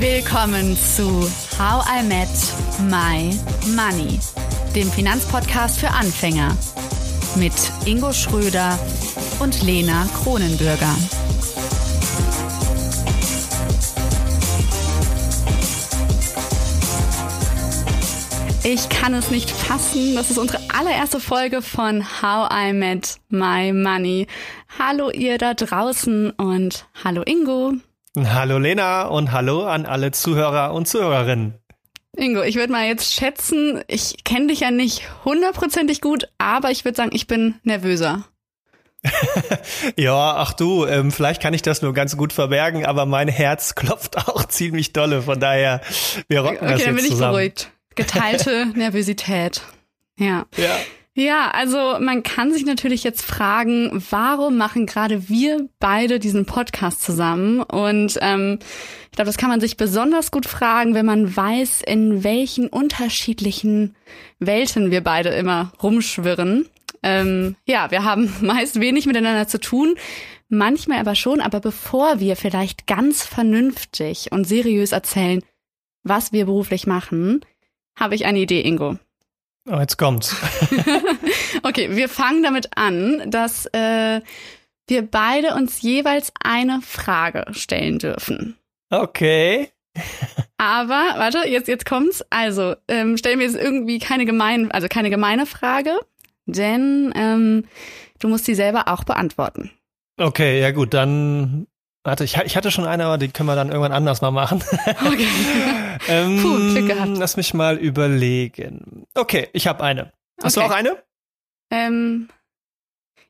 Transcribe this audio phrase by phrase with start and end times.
[0.00, 2.28] Willkommen zu How I Met
[2.88, 3.38] My
[3.76, 4.18] Money,
[4.74, 6.56] dem Finanzpodcast für Anfänger
[7.36, 7.52] mit
[7.84, 8.78] Ingo Schröder
[9.40, 10.96] und Lena Kronenbürger.
[18.64, 20.14] Ich kann es nicht fassen.
[20.14, 24.28] Das ist unsere allererste Folge von How I Met My Money.
[24.78, 27.74] Hallo ihr da draußen und hallo Ingo.
[28.18, 31.54] Hallo Lena und hallo an alle Zuhörer und Zuhörerinnen.
[32.16, 36.84] Ingo, ich würde mal jetzt schätzen, ich kenne dich ja nicht hundertprozentig gut, aber ich
[36.84, 38.24] würde sagen, ich bin nervöser.
[39.96, 43.74] ja, ach du, ähm, vielleicht kann ich das nur ganz gut verbergen, aber mein Herz
[43.76, 45.80] klopft auch ziemlich dolle, von daher,
[46.26, 46.86] wir rocken okay, das jetzt zusammen.
[46.86, 47.72] Okay, dann bin ich beruhigt.
[47.94, 49.62] Geteilte Nervosität.
[50.18, 50.46] Ja.
[50.56, 50.76] Ja.
[51.20, 57.02] Ja, also man kann sich natürlich jetzt fragen, warum machen gerade wir beide diesen Podcast
[57.02, 57.60] zusammen?
[57.60, 58.58] Und ähm,
[59.10, 63.96] ich glaube, das kann man sich besonders gut fragen, wenn man weiß, in welchen unterschiedlichen
[64.38, 66.66] Welten wir beide immer rumschwirren.
[67.02, 69.96] Ähm, ja, wir haben meist wenig miteinander zu tun,
[70.48, 71.42] manchmal aber schon.
[71.42, 75.42] Aber bevor wir vielleicht ganz vernünftig und seriös erzählen,
[76.02, 77.44] was wir beruflich machen,
[77.94, 78.96] habe ich eine Idee, Ingo.
[79.68, 80.34] Oh, jetzt kommt's.
[81.62, 84.20] okay, wir fangen damit an, dass äh,
[84.88, 88.56] wir beide uns jeweils eine Frage stellen dürfen.
[88.90, 89.70] Okay.
[90.58, 92.24] Aber, warte, jetzt, jetzt kommt's.
[92.30, 95.98] Also, ähm, stellen wir jetzt irgendwie keine gemein, also keine gemeine Frage,
[96.46, 97.64] denn ähm,
[98.18, 99.70] du musst sie selber auch beantworten.
[100.18, 101.66] Okay, ja gut, dann
[102.02, 104.64] Warte, ich, ich, hatte schon eine, aber die können wir dann irgendwann anders mal machen.
[105.06, 105.28] Okay.
[106.08, 107.16] ähm, Puh, Glück gehabt.
[107.16, 109.06] Lass mich mal überlegen.
[109.14, 110.12] Okay, ich habe eine.
[110.42, 110.66] Hast okay.
[110.66, 111.02] du auch eine?
[111.70, 112.28] Ähm,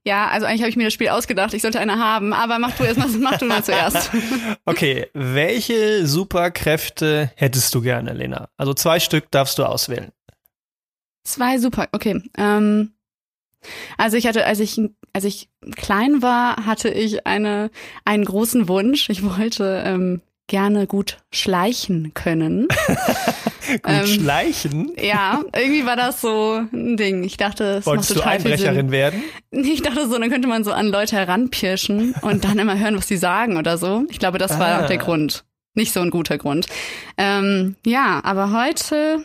[0.05, 1.53] ja, also eigentlich habe ich mir das Spiel ausgedacht.
[1.53, 4.11] Ich sollte eine haben, aber mach du erst mal, mach du mal zuerst.
[4.65, 8.49] okay, welche Superkräfte hättest du gerne, Lena?
[8.57, 10.11] Also zwei Stück darfst du auswählen.
[11.25, 12.23] Zwei Super, okay.
[12.39, 12.95] Ähm,
[13.97, 14.81] also ich hatte, als ich,
[15.13, 17.71] als ich klein war, hatte ich eine,
[18.05, 19.09] einen großen Wunsch.
[19.11, 22.67] Ich wollte ähm, gerne gut schleichen können.
[23.69, 24.93] gut ähm, schleichen?
[25.01, 27.23] Ja, irgendwie war das so ein Ding.
[27.23, 29.23] Ich dachte, es Wolltest macht total du Einbrecherin werden?
[29.53, 33.09] Ich dachte so, dann könnte man so an Leute heranpirschen und dann immer hören, was
[33.09, 34.05] sie sagen oder so.
[34.09, 34.87] Ich glaube, das war ah.
[34.87, 35.45] der Grund.
[35.75, 36.67] Nicht so ein guter Grund.
[37.17, 39.25] Ähm, ja, aber heute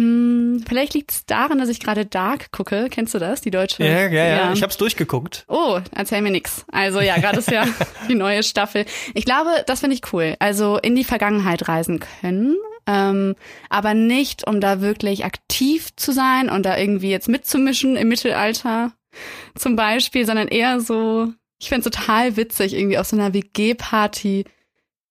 [0.00, 2.86] hm, vielleicht liegt es daran, dass ich gerade Dark gucke.
[2.90, 3.84] Kennst du das, die deutsche?
[3.84, 4.24] Ja, ja, ja.
[4.24, 4.52] ja.
[4.54, 5.44] Ich habe es durchgeguckt.
[5.46, 6.64] Oh, erzähl mir nix.
[6.72, 7.66] Also ja, gerade ist ja
[8.08, 8.86] die neue Staffel.
[9.12, 10.36] Ich glaube, das finde ich cool.
[10.38, 12.56] Also in die Vergangenheit reisen können,
[12.86, 13.36] ähm,
[13.68, 18.92] aber nicht, um da wirklich aktiv zu sein und da irgendwie jetzt mitzumischen im Mittelalter
[19.54, 24.46] zum Beispiel, sondern eher so, ich fände total witzig, irgendwie auf so einer WG-Party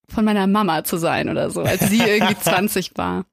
[0.07, 3.25] von meiner Mama zu sein oder so, als sie irgendwie 20 war.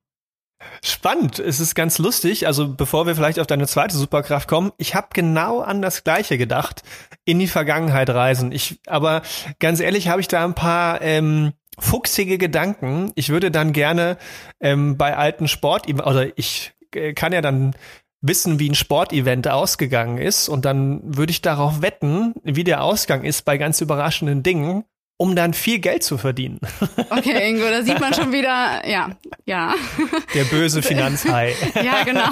[0.82, 2.46] Spannend, es ist ganz lustig.
[2.46, 6.38] Also bevor wir vielleicht auf deine zweite Superkraft kommen, ich habe genau an das Gleiche
[6.38, 6.82] gedacht,
[7.24, 8.52] in die Vergangenheit reisen.
[8.52, 9.22] Ich, aber
[9.58, 13.12] ganz ehrlich, habe ich da ein paar ähm, fuchsige Gedanken.
[13.14, 14.16] Ich würde dann gerne
[14.60, 17.74] ähm, bei alten Sport oder ich äh, kann ja dann
[18.22, 23.24] wissen, wie ein Sportevent ausgegangen ist und dann würde ich darauf wetten, wie der Ausgang
[23.24, 24.84] ist bei ganz überraschenden Dingen
[25.18, 26.60] um dann viel Geld zu verdienen.
[27.10, 29.10] Okay, Ingo, da sieht man schon wieder, ja,
[29.44, 29.74] ja.
[30.34, 31.54] Der böse Finanzhai.
[31.82, 32.28] ja, genau.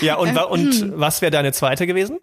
[0.00, 0.92] ja, und, und hm.
[0.96, 2.18] was wäre deine zweite gewesen?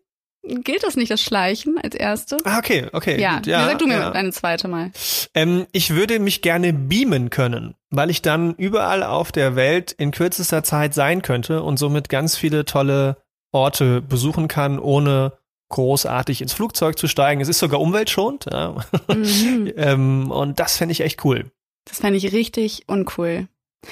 [0.48, 2.38] Gilt das nicht, das Schleichen als erste?
[2.44, 3.20] Ah, okay, okay.
[3.20, 4.12] Ja, ja sag du mir ja.
[4.12, 4.92] deine zweite mal.
[5.34, 10.12] Ähm, ich würde mich gerne beamen können, weil ich dann überall auf der Welt in
[10.12, 13.18] kürzester Zeit sein könnte und somit ganz viele tolle
[13.52, 15.34] Orte besuchen kann, ohne
[15.76, 17.42] großartig ins Flugzeug zu steigen.
[17.42, 18.46] Es ist sogar umweltschonend.
[18.52, 18.76] Ja.
[19.14, 19.74] Mhm.
[19.78, 21.52] ähm, und das fände ich echt cool.
[21.84, 23.50] Das fände ich richtig uncool.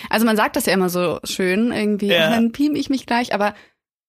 [0.09, 2.29] Also man sagt das ja immer so schön, irgendwie, ja.
[2.29, 3.53] dann beam ich mich gleich, aber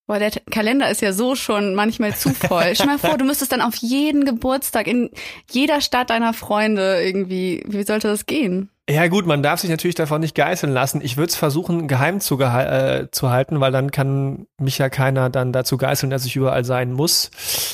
[0.07, 2.75] boah, der Kalender ist ja so schon manchmal zu voll.
[2.75, 5.11] Stell mal vor, du müsstest dann auf jeden Geburtstag in
[5.51, 8.71] jeder Stadt deiner Freunde irgendwie, wie sollte das gehen?
[8.89, 11.01] Ja gut, man darf sich natürlich davon nicht geißeln lassen.
[11.03, 15.31] Ich würde es versuchen, geheim zu, äh, zu halten, weil dann kann mich ja keiner
[15.31, 17.31] dann dazu geißeln, dass ich überall sein muss.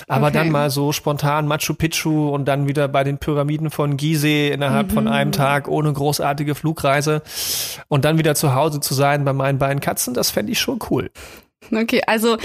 [0.07, 0.35] Aber okay.
[0.35, 4.91] dann mal so spontan Machu Picchu und dann wieder bei den Pyramiden von Gizeh innerhalb
[4.91, 4.95] mhm.
[4.95, 7.23] von einem Tag ohne großartige Flugreise
[7.89, 10.79] und dann wieder zu Hause zu sein bei meinen beiden Katzen, das fände ich schon
[10.91, 11.11] cool.
[11.73, 12.39] Okay, also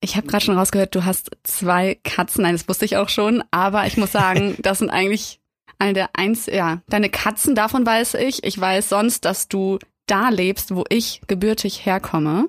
[0.00, 2.42] ich habe gerade schon rausgehört, du hast zwei Katzen.
[2.42, 3.42] Nein, das wusste ich auch schon.
[3.50, 5.40] Aber ich muss sagen, das sind eigentlich
[5.78, 8.44] eine der eins, ja, deine Katzen, davon weiß ich.
[8.44, 12.46] Ich weiß sonst, dass du da lebst, wo ich gebürtig herkomme.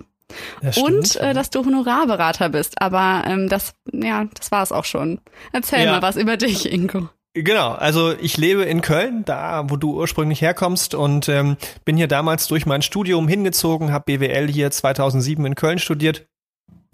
[0.76, 2.82] und äh, dass du Honorarberater bist.
[2.82, 5.22] Aber ähm, das, ja, das war es auch schon.
[5.54, 5.92] Erzähl ja.
[5.94, 7.10] mal was über dich, Ingo.
[7.34, 12.08] Genau, also ich lebe in Köln, da wo du ursprünglich herkommst und ähm, bin hier
[12.08, 16.26] damals durch mein Studium hingezogen, habe BWL hier 2007 in Köln studiert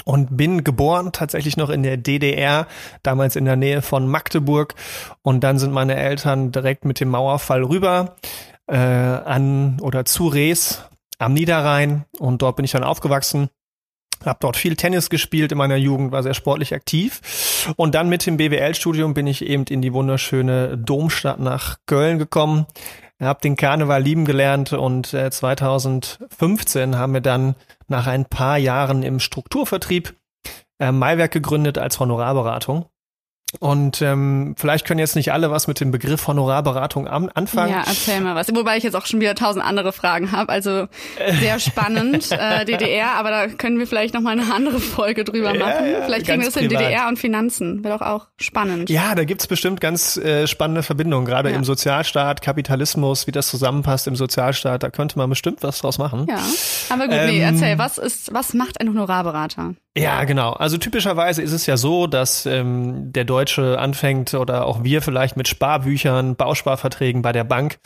[0.04, 2.68] und bin geboren tatsächlich noch in der DDR,
[3.04, 4.76] damals in der Nähe von Magdeburg.
[5.22, 8.16] Und dann sind meine Eltern direkt mit dem Mauerfall rüber
[8.68, 10.84] äh, an oder zu Rees
[11.20, 12.06] am Niederrhein.
[12.20, 13.50] Und dort bin ich dann aufgewachsen.
[14.26, 17.74] Habe dort viel Tennis gespielt in meiner Jugend, war sehr sportlich aktiv.
[17.76, 22.66] Und dann mit dem BWL-Studium bin ich eben in die wunderschöne Domstadt nach Köln gekommen,
[23.26, 27.56] habe den Karneval lieben gelernt und äh, 2015 haben wir dann
[27.88, 30.16] nach ein paar Jahren im Strukturvertrieb
[30.80, 32.86] äh, Maiwerk gegründet als Honorarberatung.
[33.60, 37.72] Und ähm, vielleicht können jetzt nicht alle was mit dem Begriff Honorarberatung an anfangen.
[37.72, 38.54] Ja, erzähl mal was.
[38.54, 40.52] Wobei ich jetzt auch schon wieder tausend andere Fragen habe.
[40.52, 40.88] Also
[41.40, 45.54] sehr spannend, äh, DDR, aber da können wir vielleicht noch mal eine andere Folge drüber
[45.54, 45.92] machen.
[45.92, 47.84] Ja, vielleicht kriegen wir das in DDR und Finanzen.
[47.84, 48.90] Wäre doch auch spannend.
[48.90, 51.56] Ja, da gibt's bestimmt ganz äh, spannende Verbindungen, gerade ja.
[51.56, 54.84] im Sozialstaat, Kapitalismus, wie das zusammenpasst im Sozialstaat.
[54.84, 56.26] Da könnte man bestimmt was draus machen.
[56.30, 56.40] Ja,
[56.90, 59.76] aber gut, ähm, nee, erzähl, was ist, was macht ein Honorarberater?
[59.96, 60.54] Ja, genau.
[60.54, 63.43] Also typischerweise ist es ja so, dass ähm, der Deutsche
[63.78, 67.80] anfängt oder auch wir vielleicht mit Sparbüchern, Bausparverträgen bei der Bank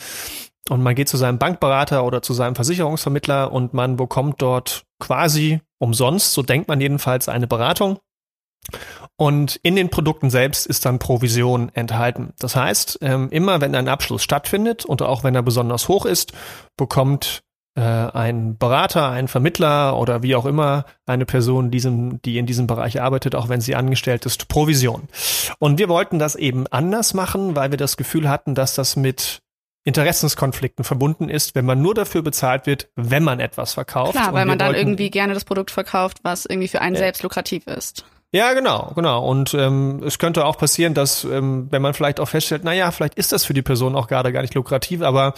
[0.68, 5.60] und man geht zu seinem Bankberater oder zu seinem Versicherungsvermittler und man bekommt dort quasi
[5.78, 7.98] umsonst, so denkt man jedenfalls, eine Beratung.
[9.16, 12.34] Und in den Produkten selbst ist dann Provision enthalten.
[12.38, 16.32] Das heißt, ähm, immer wenn ein Abschluss stattfindet und auch wenn er besonders hoch ist,
[16.76, 17.42] bekommt
[17.78, 22.66] äh, ein Berater, ein Vermittler oder wie auch immer eine Person, diesem, die in diesem
[22.66, 25.08] Bereich arbeitet, auch wenn sie angestellt ist, Provision.
[25.60, 29.42] Und wir wollten das eben anders machen, weil wir das Gefühl hatten, dass das mit
[29.84, 34.12] Interessenskonflikten verbunden ist, wenn man nur dafür bezahlt wird, wenn man etwas verkauft.
[34.12, 37.02] Klar, weil man dann irgendwie gerne das Produkt verkauft, was irgendwie für einen ja.
[37.02, 38.04] selbst lukrativ ist.
[38.30, 39.24] Ja, genau, genau.
[39.24, 42.90] Und ähm, es könnte auch passieren, dass, ähm, wenn man vielleicht auch feststellt, na ja,
[42.90, 45.32] vielleicht ist das für die Person auch gerade gar nicht lukrativ, aber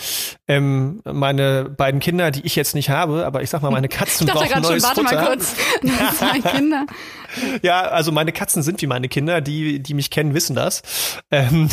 [0.49, 4.27] ähm, meine beiden Kinder, die ich jetzt nicht habe, aber ich sag mal, meine Katzen
[4.27, 5.15] ich brauchen neues schon, warte Futter.
[5.15, 5.55] Mal kurz.
[6.43, 6.87] Das Kinder.
[7.63, 10.83] Ja, also meine Katzen sind wie meine Kinder, die, die mich kennen, wissen das.
[11.31, 11.69] Ähm,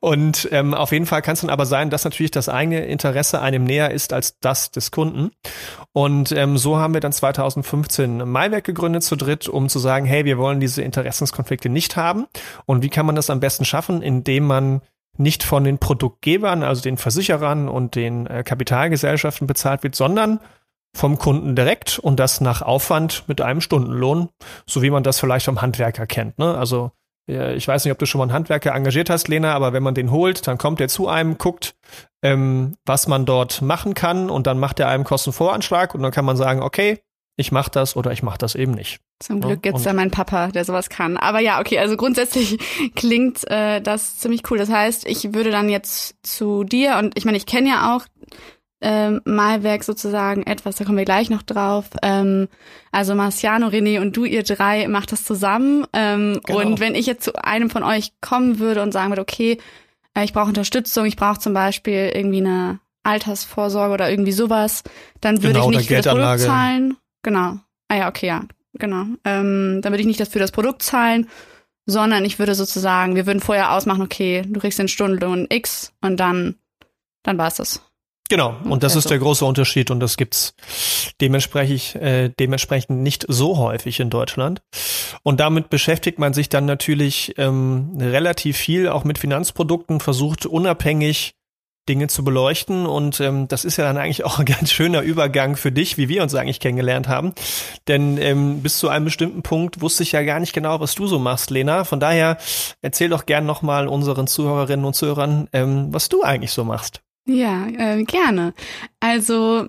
[0.00, 3.40] und ähm, auf jeden Fall kann es dann aber sein, dass natürlich das eigene Interesse
[3.40, 5.30] einem näher ist als das des Kunden.
[5.92, 10.24] Und ähm, so haben wir dann 2015 Maiwerk gegründet zu dritt, um zu sagen, hey,
[10.24, 12.26] wir wir wollen diese Interessenskonflikte nicht haben.
[12.64, 14.80] Und wie kann man das am besten schaffen, indem man
[15.18, 20.40] nicht von den Produktgebern, also den Versicherern und den äh, Kapitalgesellschaften bezahlt wird, sondern
[20.96, 24.30] vom Kunden direkt und das nach Aufwand mit einem Stundenlohn,
[24.66, 26.38] so wie man das vielleicht vom Handwerker kennt.
[26.38, 26.56] Ne?
[26.56, 26.92] Also
[27.26, 29.94] ich weiß nicht, ob du schon mal einen Handwerker engagiert hast, Lena, aber wenn man
[29.94, 31.76] den holt, dann kommt er zu einem, guckt,
[32.20, 36.24] ähm, was man dort machen kann und dann macht er einem Kostenvoranschlag und dann kann
[36.24, 37.00] man sagen, okay,
[37.36, 39.00] ich mache das oder ich mache das eben nicht.
[39.20, 41.16] Zum Glück gibt's da meinen Papa, der sowas kann.
[41.16, 42.58] Aber ja, okay, also grundsätzlich
[42.94, 44.58] klingt äh, das ziemlich cool.
[44.58, 48.04] Das heißt, ich würde dann jetzt zu dir und ich meine, ich kenne ja auch
[48.82, 51.86] ähm, Malwerk sozusagen etwas, da kommen wir gleich noch drauf.
[52.02, 52.48] Ähm,
[52.90, 55.86] also Marciano, René und du, ihr drei, macht das zusammen.
[55.92, 56.60] Ähm, genau.
[56.60, 59.58] Und wenn ich jetzt zu einem von euch kommen würde und sagen würde, okay,
[60.14, 64.82] äh, ich brauche Unterstützung, ich brauche zum Beispiel irgendwie eine Altersvorsorge oder irgendwie sowas,
[65.20, 66.96] dann würde genau, ich nicht für das Produkt zahlen.
[67.22, 67.58] Genau.
[67.88, 69.06] Ah ja, okay, ja, genau.
[69.24, 71.28] Ähm, dann würde ich nicht das für das Produkt zahlen,
[71.86, 76.18] sondern ich würde sozusagen, wir würden vorher ausmachen, okay, du kriegst den Stundenlohn X und
[76.18, 76.56] dann,
[77.22, 77.82] dann war es das.
[78.28, 80.54] Genau, und das ist der große Unterschied und das gibt's
[81.20, 84.62] dementsprechend, äh, dementsprechend nicht so häufig in Deutschland.
[85.22, 91.34] Und damit beschäftigt man sich dann natürlich ähm, relativ viel auch mit Finanzprodukten, versucht unabhängig
[91.88, 92.86] Dinge zu beleuchten.
[92.86, 96.08] Und ähm, das ist ja dann eigentlich auch ein ganz schöner Übergang für dich, wie
[96.08, 97.32] wir uns eigentlich kennengelernt haben.
[97.88, 101.06] Denn ähm, bis zu einem bestimmten Punkt wusste ich ja gar nicht genau, was du
[101.06, 101.84] so machst, Lena.
[101.84, 102.38] Von daher
[102.80, 107.00] erzähl doch gern nochmal unseren Zuhörerinnen und Zuhörern, ähm, was du eigentlich so machst.
[107.24, 108.52] Ja, äh, gerne.
[108.98, 109.68] Also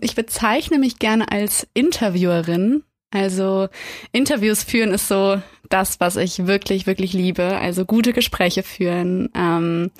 [0.00, 2.82] ich bezeichne mich gerne als Interviewerin.
[3.10, 3.68] Also
[4.12, 7.58] Interviews führen ist so das, was ich wirklich, wirklich liebe.
[7.58, 9.30] Also gute Gespräche führen.
[9.34, 9.90] Ähm,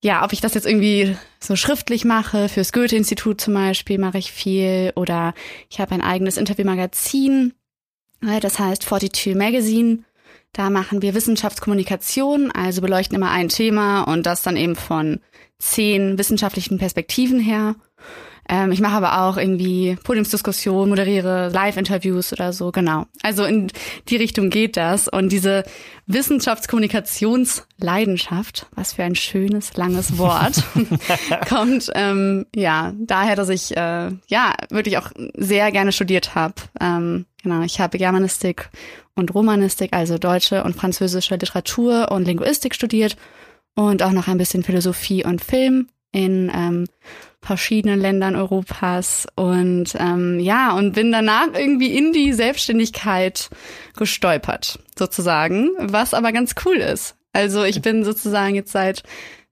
[0.00, 4.32] ja, ob ich das jetzt irgendwie so schriftlich mache, fürs Goethe-Institut zum Beispiel mache ich
[4.32, 5.34] viel oder
[5.68, 7.54] ich habe ein eigenes Interviewmagazin,
[8.20, 10.04] das heißt 42 Magazine.
[10.52, 15.20] Da machen wir Wissenschaftskommunikation, also beleuchten immer ein Thema und das dann eben von
[15.58, 17.74] zehn wissenschaftlichen Perspektiven her.
[18.48, 23.04] Ähm, ich mache aber auch irgendwie Podiumsdiskussionen, moderiere Live-Interviews oder so, genau.
[23.22, 23.70] Also in
[24.08, 25.06] die Richtung geht das.
[25.06, 25.64] Und diese
[26.06, 30.64] Wissenschaftskommunikationsleidenschaft, was für ein schönes, langes Wort,
[31.48, 36.54] kommt ähm, ja daher, dass ich äh, ja wirklich auch sehr gerne studiert habe.
[36.80, 38.70] Ähm, genau, ich habe Germanistik
[39.14, 43.18] und Romanistik, also deutsche und französische Literatur und Linguistik studiert
[43.74, 46.86] und auch noch ein bisschen Philosophie und Film in ähm,
[47.40, 53.48] verschiedenen Ländern Europas und ähm, ja, und bin danach irgendwie in die Selbstständigkeit
[53.96, 57.16] gestolpert, sozusagen, was aber ganz cool ist.
[57.32, 59.02] Also ich bin sozusagen jetzt seit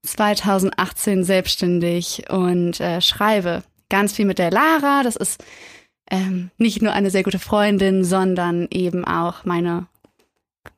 [0.03, 5.03] 2018 selbstständig und äh, schreibe ganz viel mit der Lara.
[5.03, 5.45] Das ist
[6.11, 9.87] ähm, nicht nur eine sehr gute Freundin, sondern eben auch meine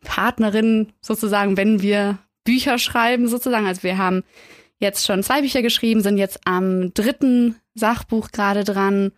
[0.04, 3.66] Partnerin sozusagen, wenn wir Bücher schreiben sozusagen.
[3.66, 4.24] Also wir haben
[4.78, 9.12] jetzt schon zwei Bücher geschrieben, sind jetzt am dritten Sachbuch gerade dran.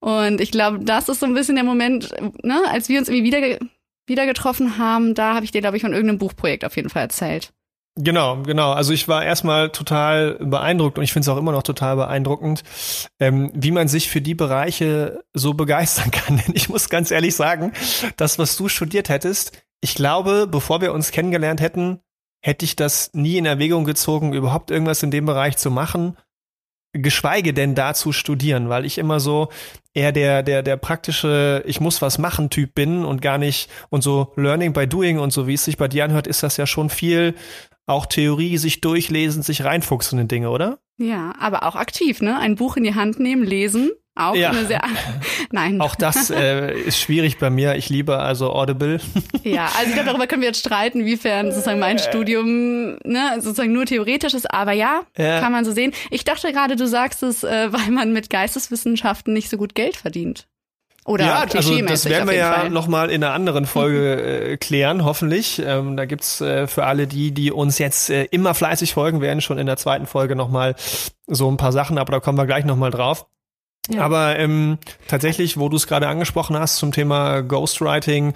[0.00, 3.24] Und ich glaube, das ist so ein bisschen der Moment, ne, als wir uns irgendwie
[3.24, 3.58] wieder,
[4.06, 7.02] wieder getroffen haben, da habe ich dir, glaube ich, von irgendeinem Buchprojekt auf jeden Fall
[7.02, 7.52] erzählt.
[8.00, 8.72] Genau, genau.
[8.72, 12.62] Also ich war erstmal total beeindruckt und ich finde es auch immer noch total beeindruckend,
[13.18, 16.36] ähm, wie man sich für die Bereiche so begeistern kann.
[16.36, 17.72] Denn ich muss ganz ehrlich sagen,
[18.16, 22.00] das, was du studiert hättest, ich glaube, bevor wir uns kennengelernt hätten,
[22.40, 26.16] hätte ich das nie in Erwägung gezogen, überhaupt irgendwas in dem Bereich zu machen,
[26.92, 29.48] geschweige denn da zu studieren, weil ich immer so
[29.92, 34.02] eher der, der, der praktische, ich muss was machen Typ bin und gar nicht, und
[34.02, 36.66] so Learning by Doing und so, wie es sich bei dir anhört, ist das ja
[36.66, 37.34] schon viel
[37.86, 40.78] auch Theorie, sich durchlesen, sich reinfuchsen in Dinge, oder?
[40.98, 42.38] Ja, aber auch aktiv, ne?
[42.38, 44.50] Ein Buch in die Hand nehmen, lesen, auch ja.
[44.50, 44.82] eine sehr.
[45.50, 45.80] Nein.
[45.80, 47.76] Auch das äh, ist schwierig bei mir.
[47.76, 49.00] Ich liebe also Audible.
[49.44, 53.72] Ja, also ich glaube, darüber können wir jetzt streiten, wiefern sozusagen mein Studium ne, sozusagen
[53.72, 54.52] nur theoretisch ist.
[54.52, 55.40] Aber ja, ja.
[55.40, 55.92] kann man so sehen.
[56.10, 59.96] Ich dachte gerade, du sagst es, äh, weil man mit Geisteswissenschaften nicht so gut Geld
[59.96, 60.46] verdient.
[61.08, 65.62] Oder ja, also das werden wir ja nochmal in einer anderen Folge äh, klären, hoffentlich.
[65.64, 69.40] Ähm, da gibt's äh, für alle die, die uns jetzt äh, immer fleißig folgen werden,
[69.40, 70.74] schon in der zweiten Folge nochmal
[71.26, 73.26] so ein paar Sachen, aber da kommen wir gleich nochmal drauf.
[73.90, 74.02] Ja.
[74.02, 78.34] Aber ähm, tatsächlich, wo du es gerade angesprochen hast zum Thema Ghostwriting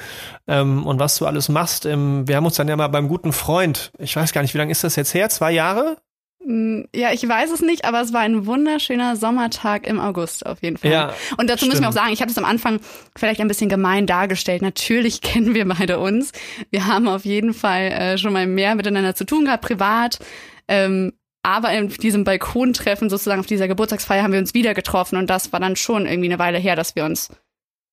[0.49, 3.33] ähm, und was du alles machst, ähm, wir haben uns dann ja mal beim guten
[3.33, 5.29] Freund, ich weiß gar nicht, wie lange ist das jetzt her?
[5.29, 5.99] Zwei Jahre?
[6.45, 10.63] Mm, ja, ich weiß es nicht, aber es war ein wunderschöner Sommertag im August auf
[10.63, 10.91] jeden Fall.
[10.91, 11.73] Ja, und dazu stimmt.
[11.73, 12.81] müssen wir auch sagen, ich habe es am Anfang
[13.17, 14.63] vielleicht ein bisschen gemein dargestellt.
[14.63, 16.33] Natürlich kennen wir beide uns.
[16.71, 20.19] Wir haben auf jeden Fall äh, schon mal mehr miteinander zu tun gehabt, privat.
[20.67, 25.29] Ähm, aber in diesem Balkontreffen sozusagen auf dieser Geburtstagsfeier haben wir uns wieder getroffen und
[25.29, 27.31] das war dann schon irgendwie eine Weile her, dass wir uns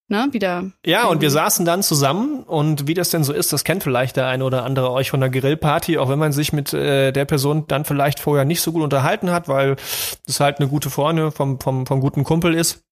[0.10, 0.72] ne, wieder.
[0.86, 4.18] Ja, und wir saßen dann zusammen und wie das denn so ist, das kennt vielleicht
[4.18, 7.26] der eine oder andere euch von der Grillparty, auch wenn man sich mit äh, der
[7.26, 9.78] Person dann vielleicht vorher nicht so gut unterhalten hat, weil
[10.26, 12.84] das halt eine gute Freundin vom, vom, vom guten Kumpel ist.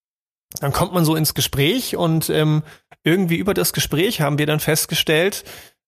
[0.62, 2.64] Dann kommt man so ins Gespräch und ähm,
[3.04, 5.44] irgendwie über das Gespräch haben wir dann festgestellt,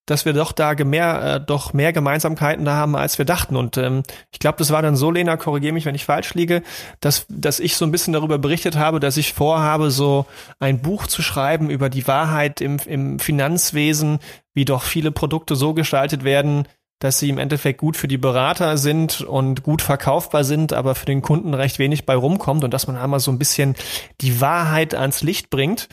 [0.10, 3.56] dass wir doch da mehr, äh, doch mehr Gemeinsamkeiten da haben, als wir dachten.
[3.56, 4.02] Und ähm,
[4.32, 6.64] ich glaube, das war dann so, Lena, korrigiere mich, wenn ich falsch liege,
[7.00, 10.26] dass, dass ich so ein bisschen darüber berichtet habe, dass ich vorhabe, so
[10.60, 14.20] ein Buch zu schreiben über die Wahrheit im, im Finanzwesen,
[14.56, 16.68] wie doch viele Produkte so gestaltet werden,
[17.00, 21.06] dass sie im Endeffekt gut für die Berater sind und gut verkaufbar sind, aber für
[21.06, 23.76] den Kunden recht wenig bei rumkommt und dass man einmal so ein bisschen
[24.20, 25.88] die Wahrheit ans Licht bringt.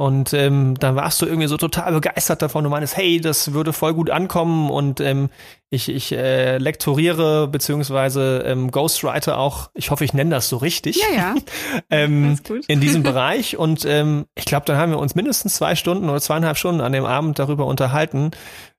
[0.00, 2.64] Und ähm, dann warst du irgendwie so total begeistert davon.
[2.64, 5.28] Du meinst, hey, das würde voll gut ankommen und ähm,
[5.68, 10.96] ich, ich äh, lektoriere beziehungsweise ähm, Ghostwriter auch, ich hoffe, ich nenne das so richtig.
[10.96, 11.34] Ja, ja.
[11.90, 13.58] ähm, in diesem Bereich.
[13.58, 16.92] Und ähm, ich glaube, dann haben wir uns mindestens zwei Stunden oder zweieinhalb Stunden an
[16.92, 18.30] dem Abend darüber unterhalten,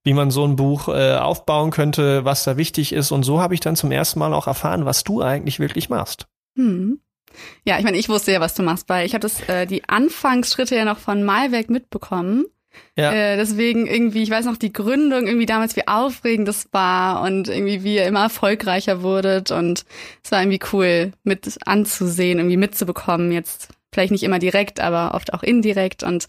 [0.04, 3.12] wie man so ein Buch äh, aufbauen könnte, was da wichtig ist.
[3.12, 6.26] Und so habe ich dann zum ersten Mal auch erfahren, was du eigentlich wirklich machst.
[6.56, 7.00] Hm.
[7.64, 9.88] Ja, ich meine, ich wusste ja, was du machst, weil ich habe das äh, die
[9.88, 12.46] Anfangsschritte ja noch von Malwerk mitbekommen.
[12.96, 13.12] Ja.
[13.12, 17.50] Äh, deswegen irgendwie, ich weiß noch die Gründung, irgendwie damals, wie aufregend das war und
[17.50, 19.86] irgendwie, wie ihr immer erfolgreicher wurdet und
[20.24, 23.32] es war irgendwie cool mit anzusehen, irgendwie mitzubekommen.
[23.32, 26.28] Jetzt vielleicht nicht immer direkt, aber oft auch indirekt und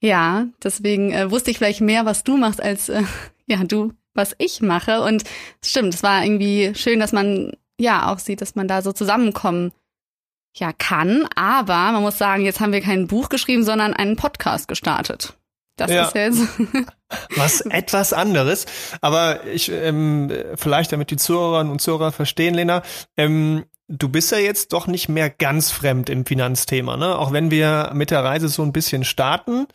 [0.00, 3.02] ja, deswegen äh, wusste ich vielleicht mehr, was du machst, als äh,
[3.46, 5.02] ja du, was ich mache.
[5.02, 5.24] Und
[5.64, 9.72] stimmt, es war irgendwie schön, dass man ja auch sieht, dass man da so zusammenkommen
[10.58, 11.26] ja kann.
[11.34, 15.34] Aber man muss sagen, jetzt haben wir kein Buch geschrieben, sondern einen Podcast gestartet.
[15.76, 16.06] Das ja.
[16.06, 16.42] ist jetzt
[17.36, 18.66] was etwas anderes.
[19.00, 22.82] Aber ich ähm, vielleicht, damit die Zuhörerinnen und Zuhörer verstehen, Lena,
[23.16, 27.18] ähm, du bist ja jetzt doch nicht mehr ganz fremd im Finanzthema, ne?
[27.18, 29.66] Auch wenn wir mit der Reise so ein bisschen starten,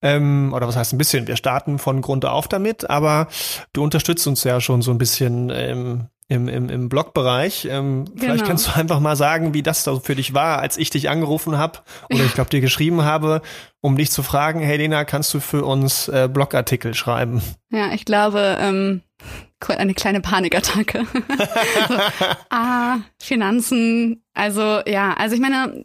[0.00, 3.28] ähm, oder was heißt ein bisschen, wir starten von Grund auf damit, aber
[3.74, 7.66] du unterstützt uns ja schon so ein bisschen ähm, im, im, im Blogbereich.
[7.70, 8.18] Ähm, genau.
[8.18, 11.08] Vielleicht kannst du einfach mal sagen, wie das da für dich war, als ich dich
[11.08, 11.80] angerufen habe
[12.12, 13.40] oder ich glaube dir geschrieben habe,
[13.80, 17.42] um dich zu fragen, hey Lena, kannst du für uns äh, Blogartikel schreiben?
[17.70, 19.02] Ja, ich glaube, ähm,
[19.66, 21.06] eine kleine Panikattacke.
[21.88, 21.98] so,
[22.50, 24.22] ah, Finanzen.
[24.34, 25.84] Also ja, also ich meine,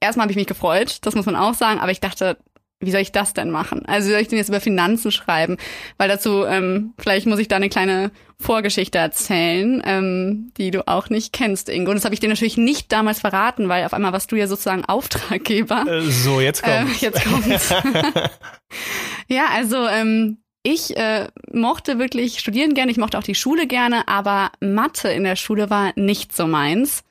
[0.00, 2.36] erstmal habe ich mich gefreut, das muss man auch sagen, aber ich dachte,
[2.80, 3.86] wie soll ich das denn machen?
[3.86, 5.56] Also wie soll ich denn jetzt über Finanzen schreiben?
[5.96, 11.08] Weil dazu, ähm, vielleicht muss ich da eine kleine Vorgeschichte erzählen, ähm, die du auch
[11.08, 11.90] nicht kennst, Ingo.
[11.90, 14.46] Und das habe ich dir natürlich nicht damals verraten, weil auf einmal warst du ja
[14.46, 15.86] sozusagen Auftraggeber.
[15.86, 17.02] Äh, so, jetzt kommt's.
[17.02, 17.74] Äh, jetzt kommt's.
[19.28, 24.06] ja, also ähm, ich äh, mochte wirklich studieren gerne, ich mochte auch die Schule gerne,
[24.08, 27.04] aber Mathe in der Schule war nicht so meins.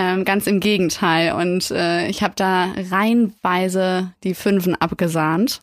[0.00, 1.34] Ähm, ganz im Gegenteil.
[1.34, 5.60] Und äh, ich habe da reihenweise die Fünfen abgesahnt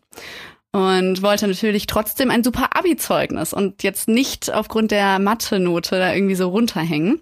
[0.72, 6.36] und wollte natürlich trotzdem ein super Abi-Zeugnis und jetzt nicht aufgrund der Mathe-Note da irgendwie
[6.36, 7.22] so runterhängen.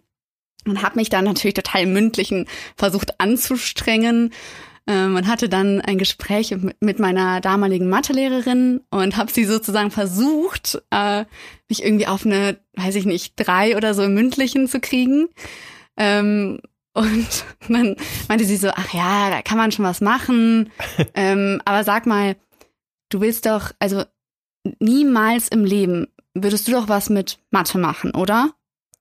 [0.67, 4.34] Und habe mich dann natürlich total im Mündlichen versucht anzustrengen
[4.86, 10.81] ähm, und hatte dann ein Gespräch mit meiner damaligen Mathelehrerin und habe sie sozusagen versucht,
[10.91, 11.24] äh,
[11.69, 15.29] mich irgendwie auf eine, weiß ich nicht, drei oder so im Mündlichen zu kriegen.
[15.95, 16.60] Ähm,
[16.96, 17.96] und dann
[18.28, 20.72] meinte sie so, ach ja, da kann man schon was machen.
[21.14, 22.38] ähm, aber sag mal,
[23.10, 24.04] du willst doch, also
[24.80, 28.44] niemals im Leben würdest du doch was mit Mathe machen, oder?
[28.44, 28.52] Und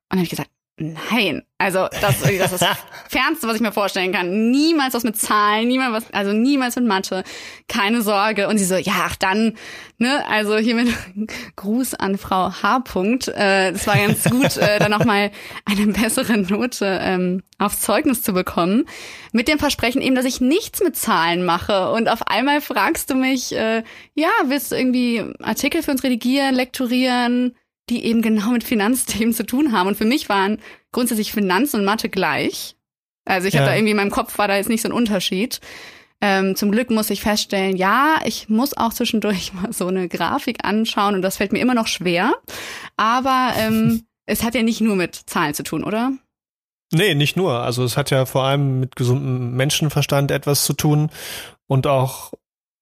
[0.08, 2.78] dann habe ich gesagt, Nein, also das, das ist das
[3.08, 4.50] Fernste, was ich mir vorstellen kann.
[4.50, 7.22] Niemals was mit Zahlen, niemals was, also niemals mit Mathe,
[7.68, 8.48] keine Sorge.
[8.48, 9.54] Und sie so, ja, ach dann,
[9.98, 10.88] ne, also hier mit
[11.56, 12.78] Gruß an Frau H.
[12.78, 13.30] -Punkt.
[13.30, 15.30] Äh, das war ganz gut, äh, dann noch mal
[15.64, 18.86] eine bessere Note ähm, aufs Zeugnis zu bekommen.
[19.30, 21.92] Mit dem Versprechen eben, dass ich nichts mit Zahlen mache.
[21.92, 26.56] Und auf einmal fragst du mich, äh, ja, willst du irgendwie Artikel für uns redigieren,
[26.56, 27.54] lektorieren?
[27.90, 29.88] Die eben genau mit Finanzthemen zu tun haben.
[29.88, 30.58] Und für mich waren
[30.92, 32.76] grundsätzlich Finanz und Mathe gleich.
[33.24, 33.60] Also ich ja.
[33.60, 35.60] habe da irgendwie in meinem Kopf war da jetzt nicht so ein Unterschied.
[36.20, 40.64] Ähm, zum Glück muss ich feststellen, ja, ich muss auch zwischendurch mal so eine Grafik
[40.64, 42.34] anschauen und das fällt mir immer noch schwer.
[42.96, 46.12] Aber ähm, es hat ja nicht nur mit Zahlen zu tun, oder?
[46.92, 47.60] Nee, nicht nur.
[47.60, 51.10] Also es hat ja vor allem mit gesundem Menschenverstand etwas zu tun
[51.66, 52.32] und auch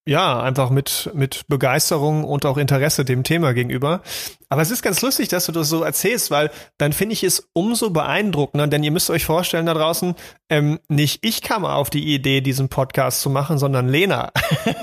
[0.04, 4.02] ja, einfach mit, mit Begeisterung und auch Interesse dem Thema gegenüber.
[4.48, 7.48] Aber es ist ganz lustig, dass du das so erzählst, weil dann finde ich es
[7.52, 10.14] umso beeindruckender, denn ihr müsst euch vorstellen da draußen,
[10.50, 14.32] ähm, nicht ich kam auf die Idee, diesen Podcast zu machen, sondern Lena.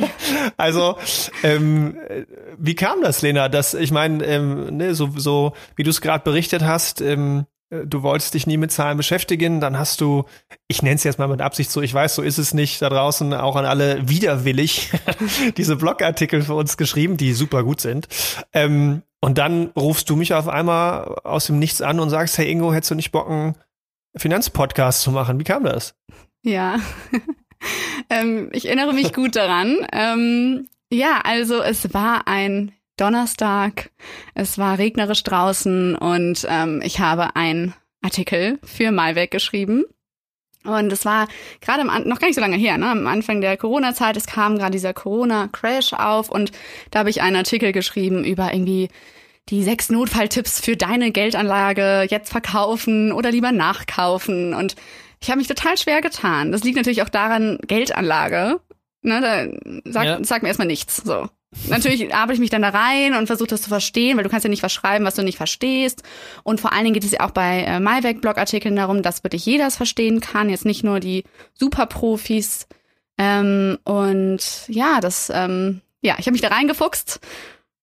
[0.58, 0.98] also,
[1.44, 1.98] ähm,
[2.58, 3.50] wie kam das, Lena?
[3.50, 7.59] Das, ich meine, ähm, ne, so, so wie du es gerade berichtet hast, ähm, äh,
[7.70, 10.26] du wolltest dich nie mit Zahlen beschäftigen, dann hast du,
[10.68, 12.90] ich nenne es jetzt mal mit Absicht so, ich weiß, so ist es nicht, da
[12.90, 14.92] draußen auch an alle widerwillig
[15.58, 18.08] diese Blogartikel für uns geschrieben, die super gut sind.
[18.54, 22.50] Ähm, und dann rufst du mich auf einmal aus dem Nichts an und sagst, hey
[22.50, 23.56] Ingo, hättest du nicht Bock, einen
[24.16, 25.40] Finanzpodcast zu machen?
[25.40, 25.96] Wie kam das?
[26.42, 26.80] Ja,
[28.10, 29.86] ähm, ich erinnere mich gut daran.
[29.92, 33.92] Ähm, ja, also es war ein Donnerstag.
[34.34, 39.86] Es war regnerisch draußen und ähm, ich habe einen Artikel für Malweg geschrieben.
[40.66, 41.28] Und es war
[41.62, 42.90] gerade noch gar nicht so lange her, ne?
[42.90, 44.18] am Anfang der Corona-Zeit.
[44.18, 46.52] Es kam gerade dieser Corona-Crash auf und
[46.92, 48.90] da habe ich einen Artikel geschrieben über irgendwie
[49.48, 54.54] die sechs Notfalltipps für deine Geldanlage jetzt verkaufen oder lieber nachkaufen.
[54.54, 54.76] Und
[55.22, 56.52] ich habe mich total schwer getan.
[56.52, 58.60] Das liegt natürlich auch daran, Geldanlage.
[59.02, 60.24] Ne, da sag, ja.
[60.24, 60.98] sag mir erstmal nichts.
[60.98, 61.30] So.
[61.68, 64.44] Natürlich arbeite ich mich dann da rein und versuche das zu verstehen, weil du kannst
[64.44, 66.04] ja nicht was schreiben, was du nicht verstehst.
[66.44, 69.66] Und vor allen Dingen geht es ja auch bei äh, MyWeg-Blogartikeln darum, dass wirklich jeder
[69.66, 71.24] es verstehen kann, jetzt nicht nur die
[71.56, 72.68] Superprofis.
[73.18, 77.20] Ähm, und ja, das, ähm, ja, ich habe mich da reingefuchst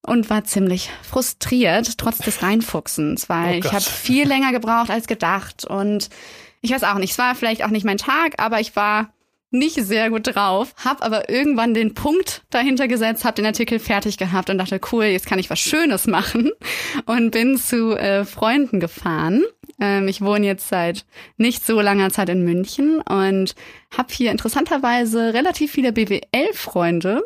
[0.02, 5.08] und war ziemlich frustriert, trotz des Reinfuchsens, weil oh ich habe viel länger gebraucht als
[5.08, 5.64] gedacht.
[5.64, 6.08] Und
[6.60, 9.10] ich weiß auch nicht, es war vielleicht auch nicht mein Tag, aber ich war
[9.50, 14.18] nicht sehr gut drauf, habe aber irgendwann den Punkt dahinter gesetzt, habe den Artikel fertig
[14.18, 16.50] gehabt und dachte, cool, jetzt kann ich was Schönes machen
[17.06, 19.44] und bin zu äh, Freunden gefahren.
[19.80, 21.04] Ähm, ich wohne jetzt seit
[21.36, 23.54] nicht so langer Zeit in München und
[23.96, 27.22] habe hier interessanterweise relativ viele BWL-Freunde.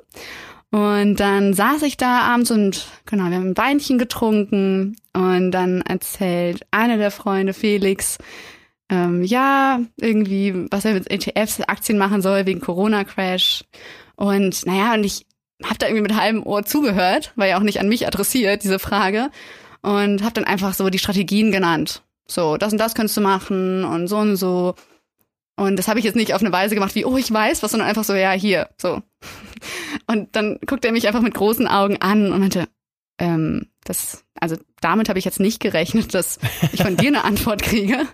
[0.72, 5.80] Und dann saß ich da abends und genau, wir haben ein Weinchen getrunken und dann
[5.80, 8.18] erzählt einer der Freunde, Felix,
[8.90, 13.64] ähm, ja, irgendwie, was er mit ETFs, Aktien machen soll wegen Corona-Crash.
[14.16, 15.26] Und naja, und ich
[15.64, 18.78] habe da irgendwie mit halbem Ohr zugehört, war ja auch nicht an mich adressiert, diese
[18.78, 19.30] Frage.
[19.82, 22.02] Und habe dann einfach so die Strategien genannt.
[22.26, 24.74] So, das und das könntest du machen und so und so.
[25.56, 27.70] Und das habe ich jetzt nicht auf eine Weise gemacht wie, oh, ich weiß was,
[27.70, 29.02] sondern einfach so, ja, hier, so.
[30.06, 32.66] Und dann guckt er mich einfach mit großen Augen an und meinte,
[33.18, 36.38] ähm, das, also damit habe ich jetzt nicht gerechnet, dass
[36.72, 38.06] ich von dir eine Antwort kriege.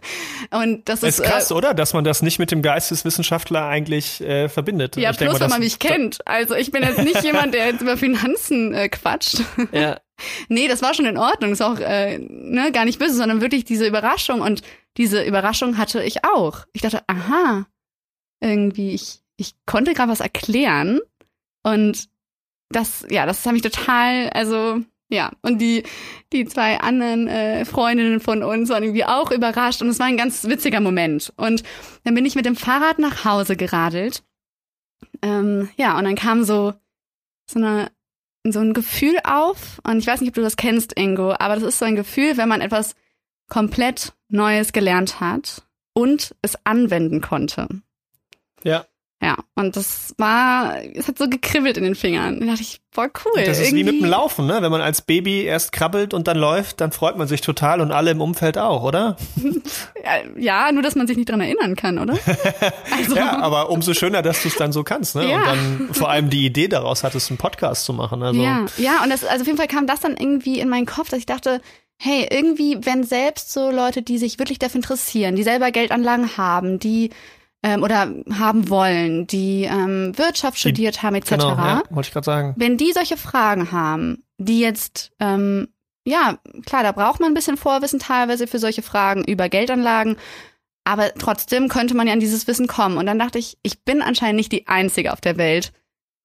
[0.50, 1.74] Und das ist, ist krass, äh, oder?
[1.74, 4.96] Dass man das nicht mit dem Geisteswissenschaftler eigentlich äh, verbindet.
[4.96, 6.26] Ja, ich plus, mal, wenn man mich kennt.
[6.26, 9.40] Also ich bin jetzt nicht jemand, der jetzt über Finanzen äh, quatscht.
[9.72, 10.00] Ja.
[10.48, 11.52] nee, das war schon in Ordnung.
[11.52, 14.40] Ist auch äh, ne, gar nicht böse, sondern wirklich diese Überraschung.
[14.40, 14.62] Und
[14.96, 16.66] diese Überraschung hatte ich auch.
[16.72, 17.66] Ich dachte, aha,
[18.40, 21.00] irgendwie, ich, ich konnte gerade was erklären
[21.62, 22.08] und
[22.68, 25.84] das, ja, das hat mich total, also ja, und die,
[26.32, 30.16] die zwei anderen äh, Freundinnen von uns waren irgendwie auch überrascht und es war ein
[30.16, 31.32] ganz witziger Moment.
[31.36, 31.62] Und
[32.04, 34.24] dann bin ich mit dem Fahrrad nach Hause geradelt.
[35.22, 36.74] Ähm, ja, und dann kam so,
[37.48, 37.90] so eine,
[38.44, 39.80] so ein Gefühl auf.
[39.84, 42.36] Und ich weiß nicht, ob du das kennst, Ingo, aber das ist so ein Gefühl,
[42.36, 42.96] wenn man etwas
[43.48, 47.68] komplett Neues gelernt hat und es anwenden konnte.
[48.64, 48.86] Ja.
[49.26, 52.38] Ja, und das war, es hat so gekribbelt in den Fingern.
[52.38, 53.42] Da dachte ich, boah, cool.
[53.44, 53.78] Das ist Irgendwie.
[53.78, 54.62] wie mit dem Laufen, ne?
[54.62, 57.90] Wenn man als Baby erst krabbelt und dann läuft, dann freut man sich total und
[57.90, 59.16] alle im Umfeld auch, oder?
[60.38, 62.16] ja, nur dass man sich nicht dran erinnern kann, oder?
[62.96, 63.16] Also.
[63.16, 65.28] ja, aber umso schöner, dass du es dann so kannst, ne?
[65.28, 65.38] Ja.
[65.38, 68.22] Und dann vor allem die Idee daraus hattest, einen Podcast zu machen.
[68.22, 68.40] Also.
[68.40, 71.08] Ja, ja, und das, also auf jeden Fall kam das dann irgendwie in meinen Kopf,
[71.08, 71.60] dass ich dachte,
[71.98, 76.78] hey, irgendwie, wenn selbst so Leute, die sich wirklich dafür interessieren, die selber Geldanlagen haben,
[76.78, 77.10] die
[77.66, 81.30] ähm, oder haben wollen, die ähm, Wirtschaft studiert die, haben etc.
[81.30, 82.54] Genau, ja, wollte ich gerade sagen.
[82.56, 85.66] Wenn die solche Fragen haben, die jetzt ähm,
[86.06, 90.16] ja klar, da braucht man ein bisschen Vorwissen teilweise für solche Fragen über Geldanlagen.
[90.84, 92.98] Aber trotzdem könnte man ja an dieses Wissen kommen.
[92.98, 95.72] Und dann dachte ich, ich bin anscheinend nicht die Einzige auf der Welt,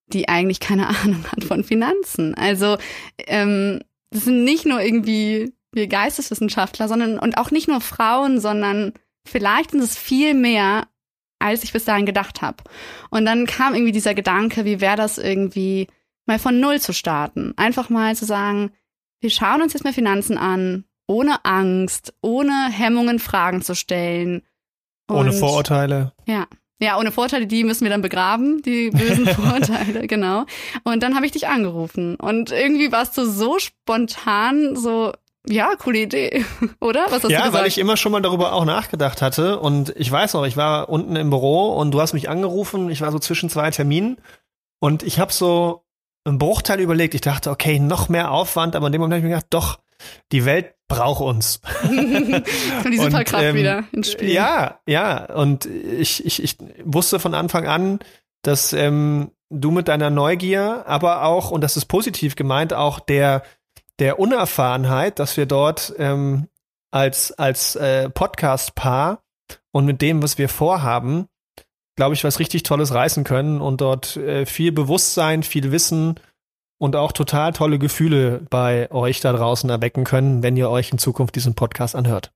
[0.06, 2.36] die eigentlich keine Ahnung hat von Finanzen.
[2.36, 2.78] Also
[3.18, 8.92] ähm, das sind nicht nur irgendwie wir Geisteswissenschaftler, sondern und auch nicht nur Frauen, sondern
[9.26, 10.86] vielleicht sind es viel mehr,
[11.42, 12.58] als ich bis dahin gedacht habe.
[13.10, 15.88] Und dann kam irgendwie dieser Gedanke, wie wäre das irgendwie
[16.26, 17.52] mal von Null zu starten.
[17.56, 18.70] Einfach mal zu sagen,
[19.20, 24.42] wir schauen uns jetzt mal Finanzen an, ohne Angst, ohne Hemmungen Fragen zu stellen.
[25.08, 26.12] Und, ohne Vorurteile.
[26.26, 26.46] Ja.
[26.80, 30.46] Ja, ohne Vorurteile, die müssen wir dann begraben, die bösen Vorurteile, genau.
[30.82, 32.16] Und dann habe ich dich angerufen.
[32.16, 35.12] Und irgendwie warst du so spontan, so,
[35.46, 36.44] ja, coole Idee,
[36.80, 37.06] oder?
[37.06, 37.54] Was hast ja, du gesagt?
[37.54, 39.58] weil ich immer schon mal darüber auch nachgedacht hatte.
[39.58, 42.90] Und ich weiß noch, ich war unten im Büro und du hast mich angerufen.
[42.90, 44.18] Ich war so zwischen zwei Terminen
[44.80, 45.84] und ich habe so
[46.24, 47.14] einen Bruchteil überlegt.
[47.14, 49.80] Ich dachte, okay, noch mehr Aufwand, aber in dem Moment habe ich mir gedacht, doch,
[50.30, 51.60] die Welt braucht uns.
[51.84, 54.30] die Superkraft und, ähm, wieder ins Spiel.
[54.30, 55.24] Ja, ja.
[55.34, 57.98] Und ich, ich, ich wusste von Anfang an,
[58.42, 63.42] dass ähm, du mit deiner Neugier, aber auch, und das ist positiv gemeint, auch der
[64.02, 66.48] der Unerfahrenheit, dass wir dort ähm,
[66.90, 69.22] als, als äh, Podcast-Paar
[69.70, 71.28] und mit dem, was wir vorhaben,
[71.94, 76.18] glaube ich, was richtig Tolles reißen können und dort äh, viel Bewusstsein, viel Wissen
[76.80, 80.98] und auch total tolle Gefühle bei euch da draußen erwecken können, wenn ihr euch in
[80.98, 82.32] Zukunft diesen Podcast anhört.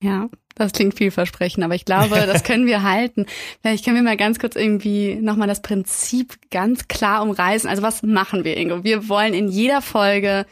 [0.00, 3.26] Ja, das klingt vielversprechend, aber ich glaube, das können wir halten.
[3.62, 7.68] Vielleicht können wir mal ganz kurz irgendwie nochmal das Prinzip ganz klar umreißen.
[7.68, 8.84] Also was machen wir, Ingo?
[8.84, 10.46] Wir wollen in jeder Folge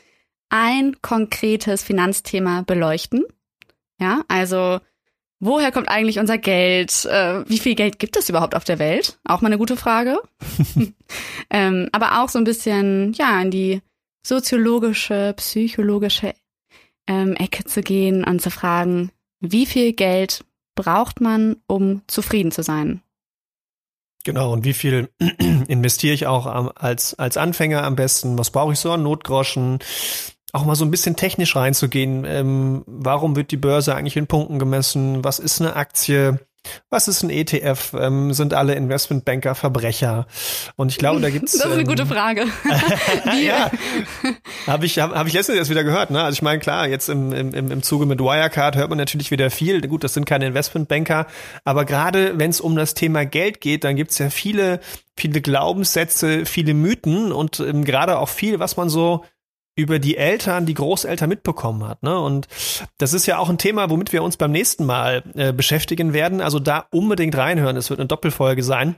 [0.49, 3.25] ein konkretes Finanzthema beleuchten.
[4.01, 4.81] Ja, also
[5.41, 7.05] woher kommt eigentlich unser Geld?
[7.07, 9.19] Äh, wie viel Geld gibt es überhaupt auf der Welt?
[9.25, 10.19] Auch mal eine gute Frage.
[11.51, 13.83] ähm, aber auch so ein bisschen, ja, in die
[14.27, 16.35] soziologische, psychologische
[17.07, 22.63] ähm, Ecke zu gehen und zu fragen, wie viel Geld braucht man, um zufrieden zu
[22.63, 23.03] sein?
[24.25, 25.09] Genau, und wie viel
[25.69, 28.37] investiere ich auch als, als Anfänger am besten?
[28.39, 29.79] Was brauche ich so an Notgroschen?
[30.53, 32.25] Auch mal so ein bisschen technisch reinzugehen.
[32.25, 35.25] Ähm, warum wird die Börse eigentlich in Punkten gemessen?
[35.25, 36.41] Was ist eine Aktie?
[36.91, 37.95] Was ist ein ETF?
[37.99, 40.27] Ähm, sind alle Investmentbanker Verbrecher?
[40.77, 41.53] Und ich glaube, da gibt's.
[41.53, 42.47] Das ist eine ähm, gute Frage.
[43.45, 43.71] ja,
[44.67, 46.11] habe ich hab, hab ich letztens erst wieder gehört.
[46.11, 46.23] Ne?
[46.23, 49.51] Also ich meine, klar, jetzt im, im, im Zuge mit Wirecard hört man natürlich wieder
[49.51, 49.81] viel.
[49.87, 51.27] Gut, das sind keine Investmentbanker,
[51.65, 54.81] aber gerade wenn es um das Thema Geld geht, dann gibt's ja viele,
[55.17, 59.25] viele Glaubenssätze, viele Mythen und ähm, gerade auch viel, was man so
[59.77, 62.03] über die Eltern, die Großeltern mitbekommen hat.
[62.03, 62.19] Ne?
[62.19, 62.49] Und
[62.99, 66.41] das ist ja auch ein Thema, womit wir uns beim nächsten Mal äh, beschäftigen werden.
[66.41, 67.77] Also da unbedingt reinhören.
[67.77, 68.97] Es wird eine Doppelfolge sein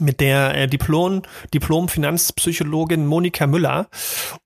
[0.00, 3.88] mit der äh, Diplom, Diplom-Finanzpsychologin Monika Müller.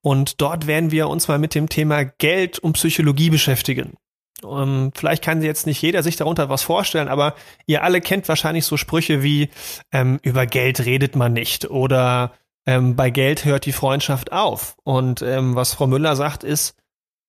[0.01, 3.95] Und dort werden wir uns mal mit dem Thema Geld und Psychologie beschäftigen.
[4.43, 8.29] Um, ähm, vielleicht kann jetzt nicht jeder sich darunter was vorstellen, aber ihr alle kennt
[8.29, 9.51] wahrscheinlich so Sprüche wie
[9.93, 12.33] ähm, über Geld redet man nicht oder
[12.67, 14.77] ähm, bei Geld hört die Freundschaft auf.
[14.85, 16.77] Und ähm, was Frau Müller sagt, ist,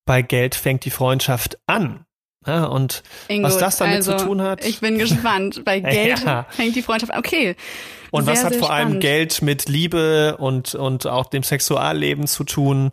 [0.05, 2.05] bei Geld fängt die Freundschaft an.
[2.45, 4.65] Ja, und Ingo, was das damit also, zu tun hat.
[4.65, 5.63] Ich bin gespannt.
[5.63, 6.45] Bei Geld ja.
[6.49, 7.19] fängt die Freundschaft an.
[7.19, 7.55] Okay.
[8.13, 8.91] Und sehr, was hat vor spannend.
[8.91, 12.91] allem Geld mit Liebe und, und auch dem Sexualleben zu tun?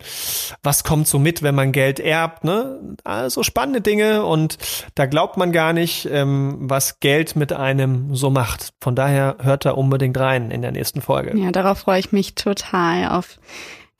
[0.63, 2.43] Was kommt so mit, wenn man Geld erbt?
[2.43, 2.79] Ne?
[3.03, 4.57] Also spannende Dinge und
[4.95, 8.73] da glaubt man gar nicht, ähm, was Geld mit einem so macht.
[8.81, 11.37] Von daher hört da unbedingt rein in der nächsten Folge.
[11.37, 13.37] Ja, darauf freue ich mich total auf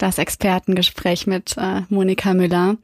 [0.02, 2.78] das Expertengespräch mit äh, Monika Müller.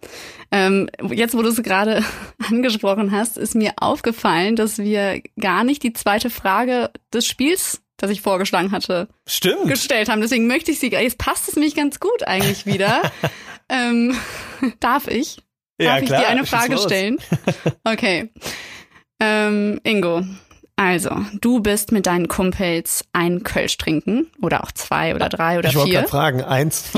[0.51, 2.03] Ähm, jetzt, wo du es gerade
[2.49, 8.11] angesprochen hast, ist mir aufgefallen, dass wir gar nicht die zweite Frage des Spiels das
[8.11, 9.67] ich vorgeschlagen hatte, Stimmt.
[9.67, 10.21] gestellt haben.
[10.21, 13.01] Deswegen möchte ich sie, jetzt passt es mich ganz gut eigentlich wieder.
[13.69, 14.15] ähm,
[14.79, 15.37] darf ich?
[15.79, 17.17] Darf Ja, ich klar, dir eine Frage stellen?
[17.83, 18.29] Okay.
[19.19, 20.23] Ähm, Ingo,
[20.77, 25.69] also, du bist mit deinen Kumpels ein Kölsch trinken oder auch zwei oder drei oder
[25.69, 25.99] ich wollte vier.
[25.99, 26.91] gerade fragen, eins.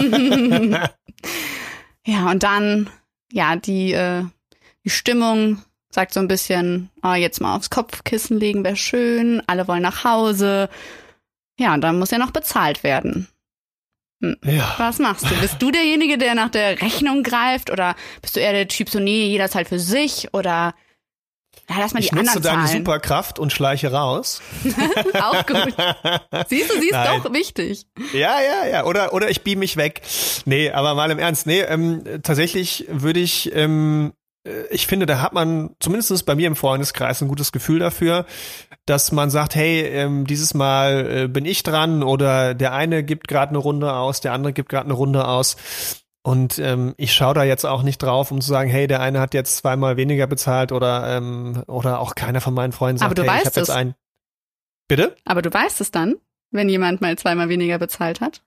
[2.05, 2.89] Ja, und dann,
[3.31, 4.23] ja, die, äh,
[4.83, 5.61] die Stimmung
[5.91, 10.03] sagt so ein bisschen, oh, jetzt mal aufs Kopfkissen legen wäre schön, alle wollen nach
[10.03, 10.69] Hause.
[11.59, 13.27] Ja, und dann muss ja noch bezahlt werden.
[14.21, 14.75] ja.
[14.77, 15.35] Was machst du?
[15.39, 18.99] Bist du derjenige, der nach der Rechnung greift oder bist du eher der Typ so,
[18.99, 20.73] nee, jeder zahlt für sich oder
[21.69, 22.77] ja, lass mal Ich die nutze anderen deine zahlen.
[22.79, 24.41] Superkraft und schleiche raus.
[25.13, 25.75] Auch gut.
[26.47, 27.21] Siehst du, sie ist Nein.
[27.23, 27.85] doch wichtig.
[28.13, 28.85] Ja, ja, ja.
[28.85, 30.01] Oder, oder ich beam mich weg.
[30.45, 31.45] Nee, aber mal im Ernst.
[31.45, 34.13] Nee, ähm, tatsächlich würde ich, ähm,
[34.47, 38.25] äh, ich finde, da hat man zumindest bei mir im Freundeskreis ein gutes Gefühl dafür,
[38.85, 43.27] dass man sagt, hey, ähm, dieses Mal äh, bin ich dran oder der eine gibt
[43.27, 45.55] gerade eine Runde aus, der andere gibt gerade eine Runde aus.
[46.29, 49.19] Und ähm, ich schaue da jetzt auch nicht drauf, um zu sagen, hey, der eine
[49.19, 53.15] hat jetzt zweimal weniger bezahlt oder ähm, oder auch keiner von meinen Freunden sagt, Aber
[53.15, 53.75] du hey, ich weißt habe jetzt es.
[53.75, 53.95] einen.
[54.87, 55.15] Bitte?
[55.25, 56.17] Aber du weißt es dann,
[56.51, 58.43] wenn jemand mal zweimal weniger bezahlt hat.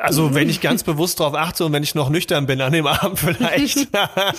[0.00, 2.86] Also wenn ich ganz bewusst darauf achte und wenn ich noch nüchtern bin an dem
[2.88, 3.86] Abend vielleicht.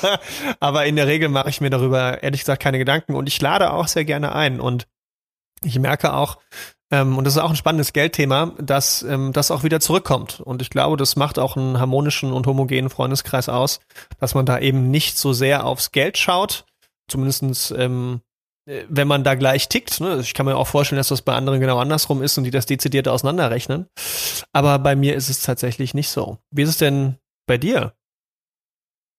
[0.59, 3.71] Aber in der Regel mache ich mir darüber ehrlich gesagt keine Gedanken und ich lade
[3.71, 4.59] auch sehr gerne ein.
[4.59, 4.85] Und
[5.63, 6.39] ich merke auch,
[6.91, 10.39] ähm, und das ist auch ein spannendes Geldthema, dass ähm, das auch wieder zurückkommt.
[10.39, 13.79] Und ich glaube, das macht auch einen harmonischen und homogenen Freundeskreis aus,
[14.19, 16.65] dass man da eben nicht so sehr aufs Geld schaut.
[17.07, 18.21] Zumindestens ähm,
[18.65, 20.01] äh, wenn man da gleich tickt.
[20.01, 20.19] Ne?
[20.21, 22.65] Ich kann mir auch vorstellen, dass das bei anderen genau andersrum ist und die das
[22.65, 23.87] dezidiert auseinanderrechnen.
[24.53, 26.39] Aber bei mir ist es tatsächlich nicht so.
[26.51, 27.17] Wie ist es denn
[27.47, 27.93] bei dir?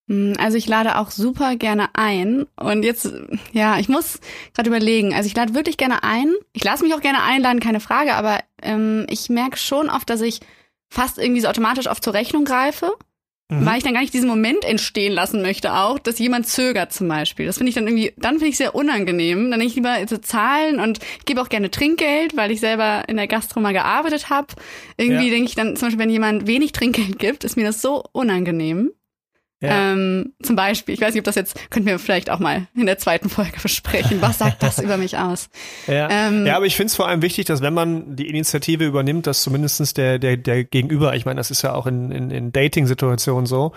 [0.08, 3.10] Hm, Also ich lade auch super gerne ein und jetzt,
[3.52, 4.20] ja, ich muss
[4.54, 5.12] gerade überlegen.
[5.14, 6.32] Also ich lade wirklich gerne ein.
[6.52, 10.20] Ich lasse mich auch gerne einladen, keine Frage, aber ähm, ich merke schon oft, dass
[10.20, 10.40] ich
[10.88, 12.92] fast irgendwie so automatisch oft zur Rechnung greife,
[13.48, 13.64] Mhm.
[13.64, 17.06] weil ich dann gar nicht diesen Moment entstehen lassen möchte auch, dass jemand zögert zum
[17.06, 17.46] Beispiel.
[17.46, 19.52] Das finde ich dann irgendwie, dann finde ich sehr unangenehm.
[19.52, 23.04] Dann denke ich lieber zu zahlen und ich gebe auch gerne Trinkgeld, weil ich selber
[23.08, 24.48] in der Gastro mal gearbeitet habe.
[24.96, 25.30] Irgendwie Ja.
[25.30, 28.90] denke ich dann zum Beispiel, wenn jemand wenig Trinkgeld gibt, ist mir das so unangenehm.
[29.62, 29.92] Ja.
[29.92, 32.84] Ähm, zum Beispiel, ich weiß nicht, ob das jetzt, könnten wir vielleicht auch mal in
[32.84, 34.20] der zweiten Folge besprechen.
[34.20, 35.48] Was sagt das über mich aus?
[35.86, 36.08] Ja.
[36.10, 39.26] Ähm, ja, aber ich finde es vor allem wichtig, dass wenn man die Initiative übernimmt,
[39.26, 42.52] dass zumindestens der, der, der Gegenüber, ich meine, das ist ja auch in, in, in
[42.52, 43.72] Dating-Situationen so,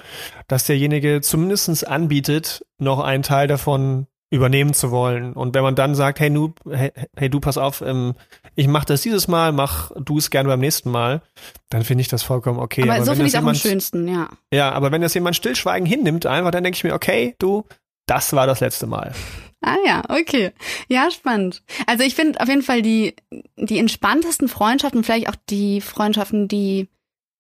[0.48, 5.34] dass derjenige zumindestens anbietet, noch einen Teil davon übernehmen zu wollen.
[5.34, 8.14] Und wenn man dann sagt, hey, nu, hey, hey du, pass auf, ähm,
[8.56, 11.22] ich mach das dieses Mal, mach du es gerne beim nächsten Mal,
[11.70, 12.84] dann finde ich das vollkommen okay.
[12.84, 14.30] aber, so wenn finde ich es auch am schönsten, ja.
[14.54, 17.66] Ja, aber wenn das jemand stillschweigen hinnimmt, einfach, dann denke ich mir, okay, du,
[18.06, 19.14] das war das letzte Mal.
[19.62, 20.52] Ah ja, okay.
[20.88, 21.64] Ja, spannend.
[21.86, 23.16] Also ich finde auf jeden Fall die,
[23.58, 26.88] die entspanntesten Freundschaften, vielleicht auch die Freundschaften, die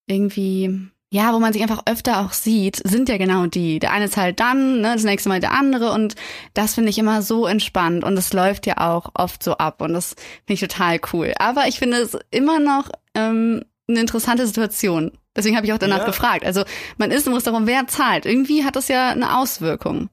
[0.06, 3.80] irgendwie, ja, wo man sich einfach öfter auch sieht, sind ja genau die.
[3.80, 6.15] Der eine zahlt dann, ne, das nächste Mal der andere und
[6.54, 9.93] das finde ich immer so entspannt und es läuft ja auch oft so ab und
[9.93, 10.10] das
[10.45, 11.34] finde ich total cool.
[11.39, 15.12] Aber ich finde es immer noch ähm, eine interessante Situation.
[15.36, 16.06] Deswegen habe ich auch danach Ja.
[16.06, 16.45] gefragt.
[16.45, 16.63] Also
[16.98, 18.26] man ist im Restaurant, wer zahlt?
[18.26, 20.10] Irgendwie hat das ja eine Auswirkung.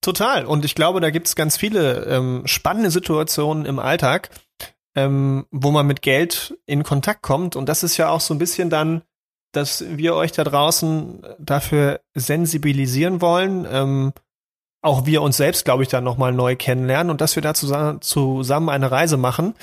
[0.00, 0.46] Total.
[0.46, 4.30] Und ich glaube, da gibt es ganz viele ähm, spannende Situationen im Alltag,
[4.94, 7.56] ähm, wo man mit Geld in Kontakt kommt.
[7.56, 9.02] Und das ist ja auch so ein bisschen dann,
[9.52, 13.66] dass wir euch da draußen dafür sensibilisieren wollen.
[13.70, 14.12] Ähm,
[14.80, 18.00] auch wir uns selbst, glaube ich, dann nochmal neu kennenlernen und dass wir da zusammen,
[18.00, 19.54] zusammen eine Reise machen.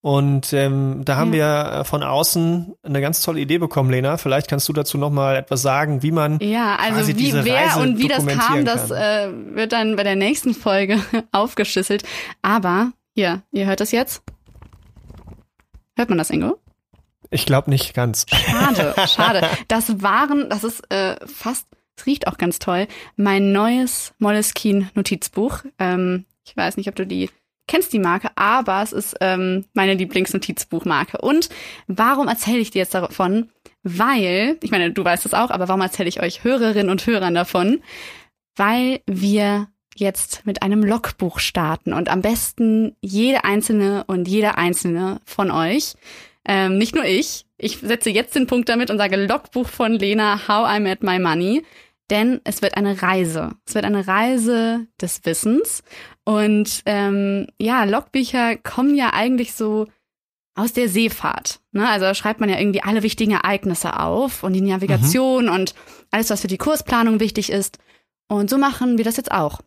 [0.00, 4.18] Und ähm, da haben wir äh, von außen eine ganz tolle Idee bekommen, Lena.
[4.18, 7.80] Vielleicht kannst du dazu nochmal etwas sagen, wie man Ja, also wie diese wer Reise
[7.80, 9.52] und wie das kam, dokumentieren das kann.
[9.52, 11.00] äh, wird dann bei der nächsten Folge
[11.32, 12.04] aufgeschlüsselt.
[12.42, 14.22] Aber hier, ihr hört das jetzt?
[15.96, 16.61] Hört man das, Ingo?
[17.32, 18.26] Ich glaube nicht ganz.
[18.30, 19.48] Schade, schade.
[19.68, 21.66] Das waren, das ist äh, fast,
[21.96, 25.60] es riecht auch ganz toll, mein neues Moleskine-Notizbuch.
[25.78, 27.30] Ähm, ich weiß nicht, ob du die
[27.66, 31.18] kennst, die Marke, aber es ist ähm, meine Lieblingsnotizbuchmarke.
[31.18, 31.48] Und
[31.86, 33.50] warum erzähle ich dir jetzt davon?
[33.82, 37.34] Weil, ich meine, du weißt es auch, aber warum erzähle ich euch Hörerinnen und Hörern
[37.34, 37.82] davon?
[38.56, 45.20] Weil wir jetzt mit einem Logbuch starten und am besten jede einzelne und jeder einzelne
[45.24, 45.94] von euch
[46.46, 47.46] ähm, nicht nur ich.
[47.56, 51.18] Ich setze jetzt den Punkt damit und sage Logbuch von Lena, How I Met My
[51.18, 51.64] Money.
[52.10, 53.52] Denn es wird eine Reise.
[53.66, 55.82] Es wird eine Reise des Wissens.
[56.24, 59.86] Und ähm, ja, Logbücher kommen ja eigentlich so
[60.54, 61.60] aus der Seefahrt.
[61.72, 61.88] Ne?
[61.88, 65.74] Also da schreibt man ja irgendwie alle wichtigen Ereignisse auf und die Navigation und
[66.10, 67.78] alles, was für die Kursplanung wichtig ist.
[68.28, 69.60] Und so machen wir das jetzt auch.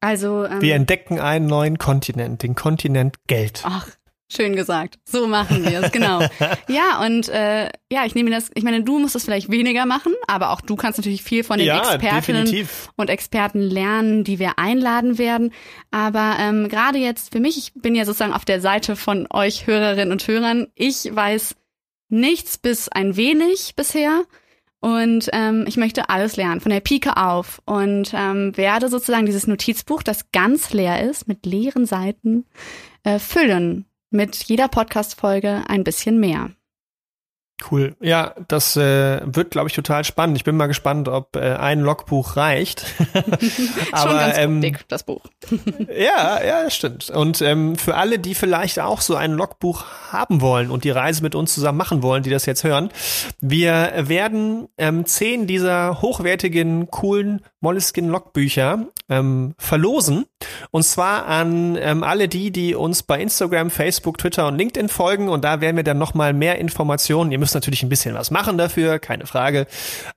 [0.00, 3.62] Also ähm, Wir entdecken einen neuen Kontinent, den Kontinent Geld.
[3.64, 3.88] Ach,
[4.28, 4.98] Schön gesagt.
[5.04, 6.20] So machen wir es, genau.
[6.68, 10.14] ja, und äh, ja, ich nehme das, ich meine, du musst es vielleicht weniger machen,
[10.26, 12.90] aber auch du kannst natürlich viel von den ja, Expertinnen definitiv.
[12.96, 15.52] und Experten lernen, die wir einladen werden.
[15.92, 19.68] Aber ähm, gerade jetzt für mich, ich bin ja sozusagen auf der Seite von euch
[19.68, 21.54] Hörerinnen und Hörern, ich weiß
[22.08, 24.24] nichts bis ein wenig bisher.
[24.80, 27.62] Und ähm, ich möchte alles lernen, von der Pike auf.
[27.64, 32.44] Und ähm, werde sozusagen dieses Notizbuch, das ganz leer ist, mit leeren Seiten,
[33.02, 36.50] äh, füllen mit jeder Podcast-Folge ein bisschen mehr.
[37.70, 37.96] Cool.
[38.00, 40.36] Ja, das äh, wird, glaube ich, total spannend.
[40.36, 42.84] Ich bin mal gespannt, ob äh, ein Logbuch reicht.
[43.92, 45.22] Aber, Schon ganz ähm, dick, das Buch.
[45.88, 47.08] ja, ja, stimmt.
[47.08, 51.22] Und ähm, für alle, die vielleicht auch so ein Logbuch haben wollen und die Reise
[51.22, 52.90] mit uns zusammen machen wollen, die das jetzt hören,
[53.40, 60.26] wir werden ähm, zehn dieser hochwertigen, coolen Moleskine-Logbücher ähm, verlosen.
[60.70, 65.28] Und zwar an ähm, alle die, die uns bei Instagram, Facebook, Twitter und LinkedIn folgen.
[65.28, 67.32] Und da werden wir dann nochmal mehr Informationen.
[67.32, 69.66] Ihr müsst natürlich ein bisschen was machen dafür, keine Frage.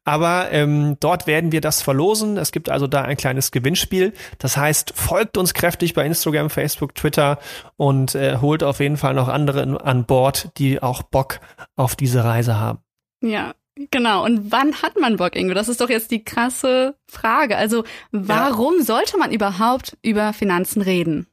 [0.03, 2.37] Aber ähm, dort werden wir das verlosen.
[2.37, 4.13] Es gibt also da ein kleines Gewinnspiel.
[4.37, 7.39] Das heißt, folgt uns kräftig bei Instagram, Facebook, Twitter
[7.77, 11.39] und äh, holt auf jeden Fall noch andere an Bord, die auch Bock
[11.75, 12.79] auf diese Reise haben.
[13.21, 13.53] Ja,
[13.91, 15.53] Genau, und wann hat man Bock, Ingo?
[15.53, 17.55] Das ist doch jetzt die krasse Frage.
[17.55, 18.83] Also, warum ja.
[18.83, 21.27] sollte man überhaupt über Finanzen reden?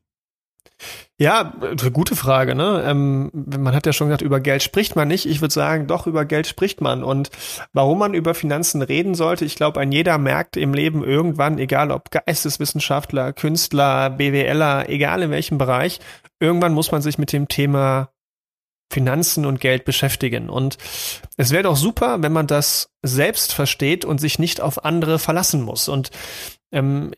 [1.19, 1.55] Ja,
[1.93, 2.55] gute Frage.
[2.55, 2.85] Ne?
[2.87, 5.25] Ähm, man hat ja schon gesagt, über Geld spricht man nicht.
[5.25, 7.03] Ich würde sagen, doch über Geld spricht man.
[7.03, 7.31] Und
[7.73, 11.91] warum man über Finanzen reden sollte, ich glaube, ein jeder merkt im Leben irgendwann, egal
[11.91, 16.01] ob Geisteswissenschaftler, Künstler, BWLer, egal in welchem Bereich,
[16.39, 18.11] irgendwann muss man sich mit dem Thema
[18.91, 20.49] Finanzen und Geld beschäftigen.
[20.49, 20.79] Und
[21.37, 25.63] es wäre doch super, wenn man das selbst versteht und sich nicht auf andere verlassen
[25.63, 25.89] muss.
[25.89, 26.11] Und
[26.73, 27.13] ähm,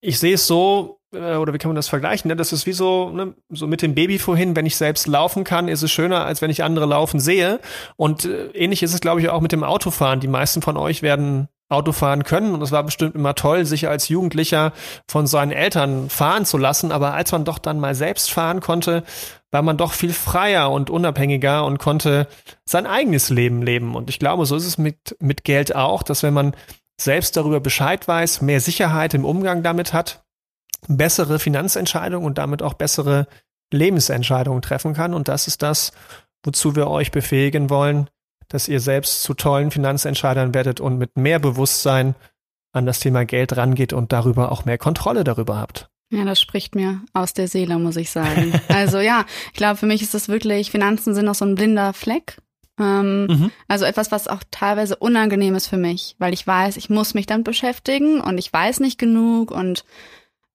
[0.00, 2.28] ich sehe es so, äh, oder wie kann man das vergleichen?
[2.28, 2.36] Ne?
[2.36, 5.68] Das ist wie so, ne, so mit dem Baby vorhin, wenn ich selbst laufen kann,
[5.68, 7.60] ist es schöner, als wenn ich andere laufen sehe.
[7.96, 10.20] Und äh, ähnlich ist es, glaube ich, auch mit dem Autofahren.
[10.20, 13.88] Die meisten von euch werden Auto fahren können und es war bestimmt immer toll, sich
[13.88, 14.72] als Jugendlicher
[15.08, 19.02] von seinen Eltern fahren zu lassen, aber als man doch dann mal selbst fahren konnte,
[19.50, 22.28] war man doch viel freier und unabhängiger und konnte
[22.64, 23.96] sein eigenes Leben leben.
[23.96, 26.54] Und ich glaube, so ist es mit, mit Geld auch, dass wenn man
[27.00, 30.24] selbst darüber Bescheid weiß, mehr Sicherheit im Umgang damit hat,
[30.88, 33.26] bessere Finanzentscheidungen und damit auch bessere
[33.72, 35.14] Lebensentscheidungen treffen kann.
[35.14, 35.92] Und das ist das,
[36.44, 38.08] wozu wir euch befähigen wollen,
[38.48, 42.14] dass ihr selbst zu tollen Finanzentscheidern werdet und mit mehr Bewusstsein
[42.72, 45.88] an das Thema Geld rangeht und darüber auch mehr Kontrolle darüber habt.
[46.10, 48.52] Ja, das spricht mir aus der Seele, muss ich sagen.
[48.68, 51.92] also ja, ich glaube, für mich ist das wirklich, Finanzen sind noch so ein blinder
[51.92, 52.38] Fleck.
[52.78, 53.50] Ähm, mhm.
[53.68, 57.26] Also etwas, was auch teilweise unangenehm ist für mich, weil ich weiß, ich muss mich
[57.26, 59.84] dann beschäftigen und ich weiß nicht genug und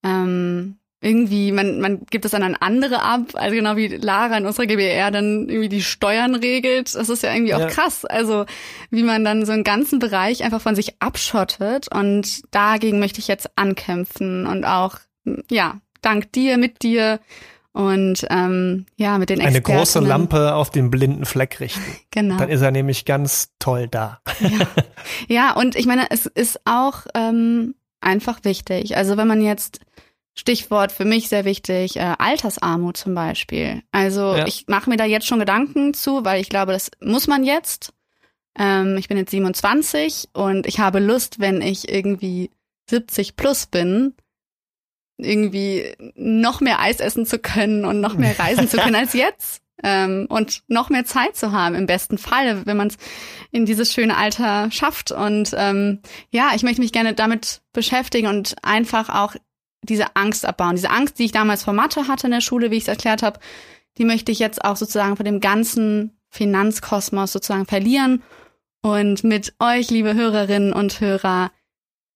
[0.03, 4.45] ähm, irgendwie, man, man gibt es dann an andere ab, also genau wie Lara in
[4.45, 6.93] unserer GBR dann irgendwie die Steuern regelt.
[6.93, 7.67] Das ist ja irgendwie auch ja.
[7.67, 8.05] krass.
[8.05, 8.45] Also
[8.91, 13.27] wie man dann so einen ganzen Bereich einfach von sich abschottet und dagegen möchte ich
[13.27, 14.99] jetzt ankämpfen und auch
[15.49, 17.19] ja, dank dir, mit dir
[17.73, 21.81] und ähm, ja, mit den Eine große Lampe auf den blinden Fleck richten.
[22.11, 22.35] Genau.
[22.35, 24.19] Dann ist er nämlich ganz toll da.
[24.41, 24.67] Ja,
[25.29, 28.97] ja und ich meine, es ist auch ähm, einfach wichtig.
[28.97, 29.79] Also wenn man jetzt
[30.33, 33.83] Stichwort für mich sehr wichtig, äh, Altersarmut zum Beispiel.
[33.91, 34.47] Also ja.
[34.47, 37.93] ich mache mir da jetzt schon Gedanken zu, weil ich glaube, das muss man jetzt.
[38.57, 42.49] Ähm, ich bin jetzt 27 und ich habe Lust, wenn ich irgendwie
[42.89, 44.13] 70 plus bin,
[45.17, 49.61] irgendwie noch mehr Eis essen zu können und noch mehr reisen zu können als jetzt.
[49.83, 52.97] Ähm, und noch mehr Zeit zu haben, im besten Fall, wenn man es
[53.51, 55.11] in dieses schöne Alter schafft.
[55.11, 59.35] Und ähm, ja, ich möchte mich gerne damit beschäftigen und einfach auch
[59.83, 60.75] diese Angst abbauen.
[60.75, 63.23] Diese Angst, die ich damals vor Mathe hatte in der Schule, wie ich es erklärt
[63.23, 63.39] habe,
[63.97, 68.23] die möchte ich jetzt auch sozusagen von dem ganzen Finanzkosmos sozusagen verlieren
[68.81, 71.51] und mit euch, liebe Hörerinnen und Hörer,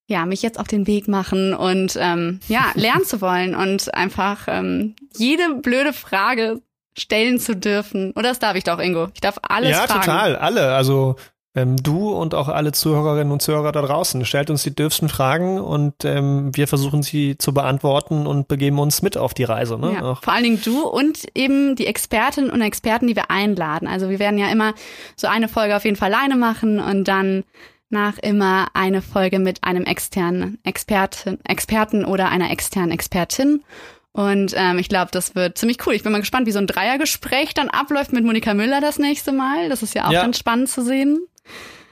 [0.07, 4.47] ja, mich jetzt auf den Weg machen und ähm, ja, lernen zu wollen und einfach
[4.47, 6.61] ähm, jede blöde Frage
[6.97, 8.11] stellen zu dürfen.
[8.11, 9.09] Oder das darf ich doch, Ingo.
[9.13, 9.93] Ich darf alles ja, fragen.
[9.93, 10.73] Ja, total, alle.
[10.73, 11.15] Also
[11.55, 14.25] ähm, du und auch alle Zuhörerinnen und Zuhörer da draußen.
[14.25, 19.01] Stellt uns die dürfsten Fragen und ähm, wir versuchen sie zu beantworten und begeben uns
[19.01, 19.79] mit auf die Reise.
[19.79, 19.93] Ne?
[19.93, 23.87] Ja, vor allen Dingen du und eben die Expertinnen und Experten, die wir einladen.
[23.87, 24.73] Also wir werden ja immer
[25.15, 27.43] so eine Folge auf jeden Fall alleine machen und dann
[27.89, 33.63] nach immer eine Folge mit einem externen Experten, Experten oder einer externen Expertin.
[34.11, 35.93] Und ähm, ich glaube, das wird ziemlich cool.
[35.93, 39.31] Ich bin mal gespannt, wie so ein Dreiergespräch dann abläuft mit Monika Müller das nächste
[39.31, 39.69] Mal.
[39.69, 40.21] Das ist ja auch ja.
[40.21, 41.19] ganz spannend zu sehen.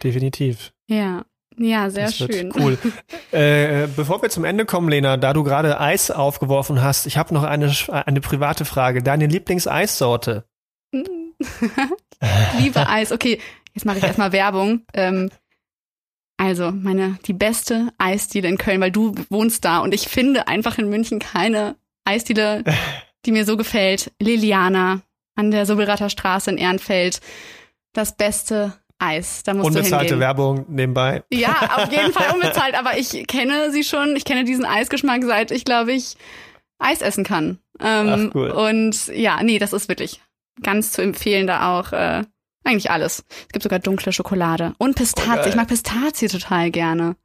[0.04, 0.74] Definitiv.
[0.88, 1.26] Ja.
[1.58, 2.52] Ja, sehr das schön.
[2.56, 2.78] Cool.
[3.32, 7.34] äh, bevor wir zum Ende kommen, Lena, da du gerade Eis aufgeworfen hast, ich habe
[7.34, 9.04] noch eine, eine private Frage.
[9.04, 10.46] Deine Lieblingseissorte?
[12.60, 13.12] Liebe Eis.
[13.12, 13.40] Okay,
[13.74, 14.82] jetzt mache ich erstmal Werbung.
[14.94, 15.30] Ähm,
[16.38, 20.78] also, meine, die beste Eisdiele in Köln, weil du wohnst da und ich finde einfach
[20.78, 21.76] in München keine
[22.06, 22.64] Eisdiele,
[23.26, 24.12] die mir so gefällt.
[24.20, 25.02] Liliana
[25.36, 27.22] an der Sobelrater Straße in Ehrenfeld.
[27.94, 29.44] Das beste Eis.
[29.44, 31.24] Da musst Unbezahlte Werbung nebenbei.
[31.32, 34.16] Ja, auf jeden Fall unbezahlt, aber ich kenne sie schon.
[34.16, 36.16] Ich kenne diesen Eisgeschmack seit ich, glaube ich,
[36.80, 37.60] Eis essen kann.
[37.80, 38.50] Ähm, Ach, cool.
[38.52, 40.22] Und ja, nee, das ist wirklich
[40.62, 42.24] ganz zu empfehlen, da auch äh,
[42.64, 43.24] eigentlich alles.
[43.30, 44.74] Es gibt sogar dunkle Schokolade.
[44.78, 45.42] Und Pistazie.
[45.44, 47.16] Oh, ich mag Pistazie total gerne.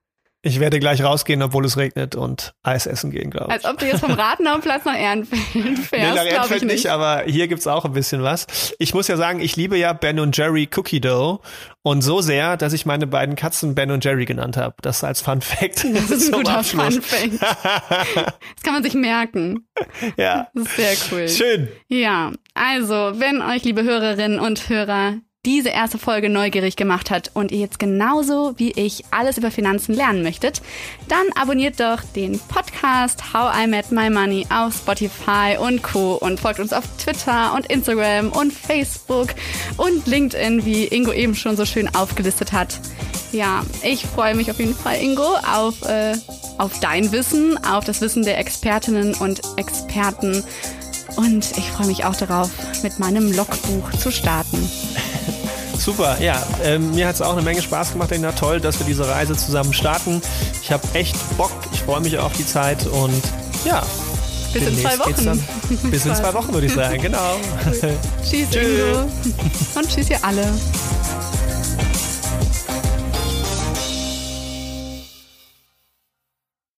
[0.43, 3.55] Ich werde gleich rausgehen, obwohl es regnet und Eis essen gehen, glaube ich.
[3.55, 5.43] Als ob du jetzt vom Rathenauplatz nach Ehrenfeld
[5.79, 5.91] fährst.
[5.93, 6.73] Nee, nach Ehrenfeld nicht.
[6.73, 8.47] nicht, aber hier gibt's auch ein bisschen was.
[8.79, 11.41] Ich muss ja sagen, ich liebe ja Ben und Jerry Cookie Dough
[11.83, 14.77] und so sehr, dass ich meine beiden Katzen Ben und Jerry genannt habe.
[14.81, 15.85] Das als Fun Fact.
[15.93, 16.99] Das ist ein guter Abschluss.
[16.99, 17.33] Fun Fact.
[18.55, 19.67] Das kann man sich merken.
[20.17, 20.49] Ja.
[20.55, 21.29] Das ist sehr cool.
[21.29, 21.69] Schön.
[21.89, 25.19] Ja, also, wenn euch, liebe Hörerinnen und Hörer,
[25.49, 29.95] diese erste Folge neugierig gemacht hat und ihr jetzt genauso wie ich alles über Finanzen
[29.95, 30.61] lernen möchtet,
[31.09, 36.17] dann abonniert doch den Podcast How I Met My Money auf Spotify und Co.
[36.17, 39.29] und folgt uns auf Twitter und Instagram und Facebook
[39.79, 42.79] und LinkedIn, wie Ingo eben schon so schön aufgelistet hat.
[43.33, 46.15] Ja, ich freue mich auf jeden Fall, Ingo, auf, äh,
[46.59, 50.45] auf dein Wissen, auf das Wissen der Expertinnen und Experten.
[51.17, 52.51] Und ich freue mich auch darauf,
[52.83, 54.59] mit meinem Logbuch zu starten.
[55.79, 56.43] Super, ja.
[56.63, 58.33] Ähm, mir hat es auch eine Menge Spaß gemacht, Elena.
[58.33, 60.21] Toll, dass wir diese Reise zusammen starten.
[60.63, 61.53] Ich habe echt Bock.
[61.73, 63.23] Ich freue mich auf die Zeit und
[63.65, 63.83] ja.
[64.53, 65.45] Bis in zwei Wochen.
[65.91, 67.37] bis in zwei Wochen, würde ich sagen, genau.
[67.71, 68.57] tschüss, tschüss.
[68.57, 69.01] Ingo.
[69.75, 70.47] Und tschüss ihr alle.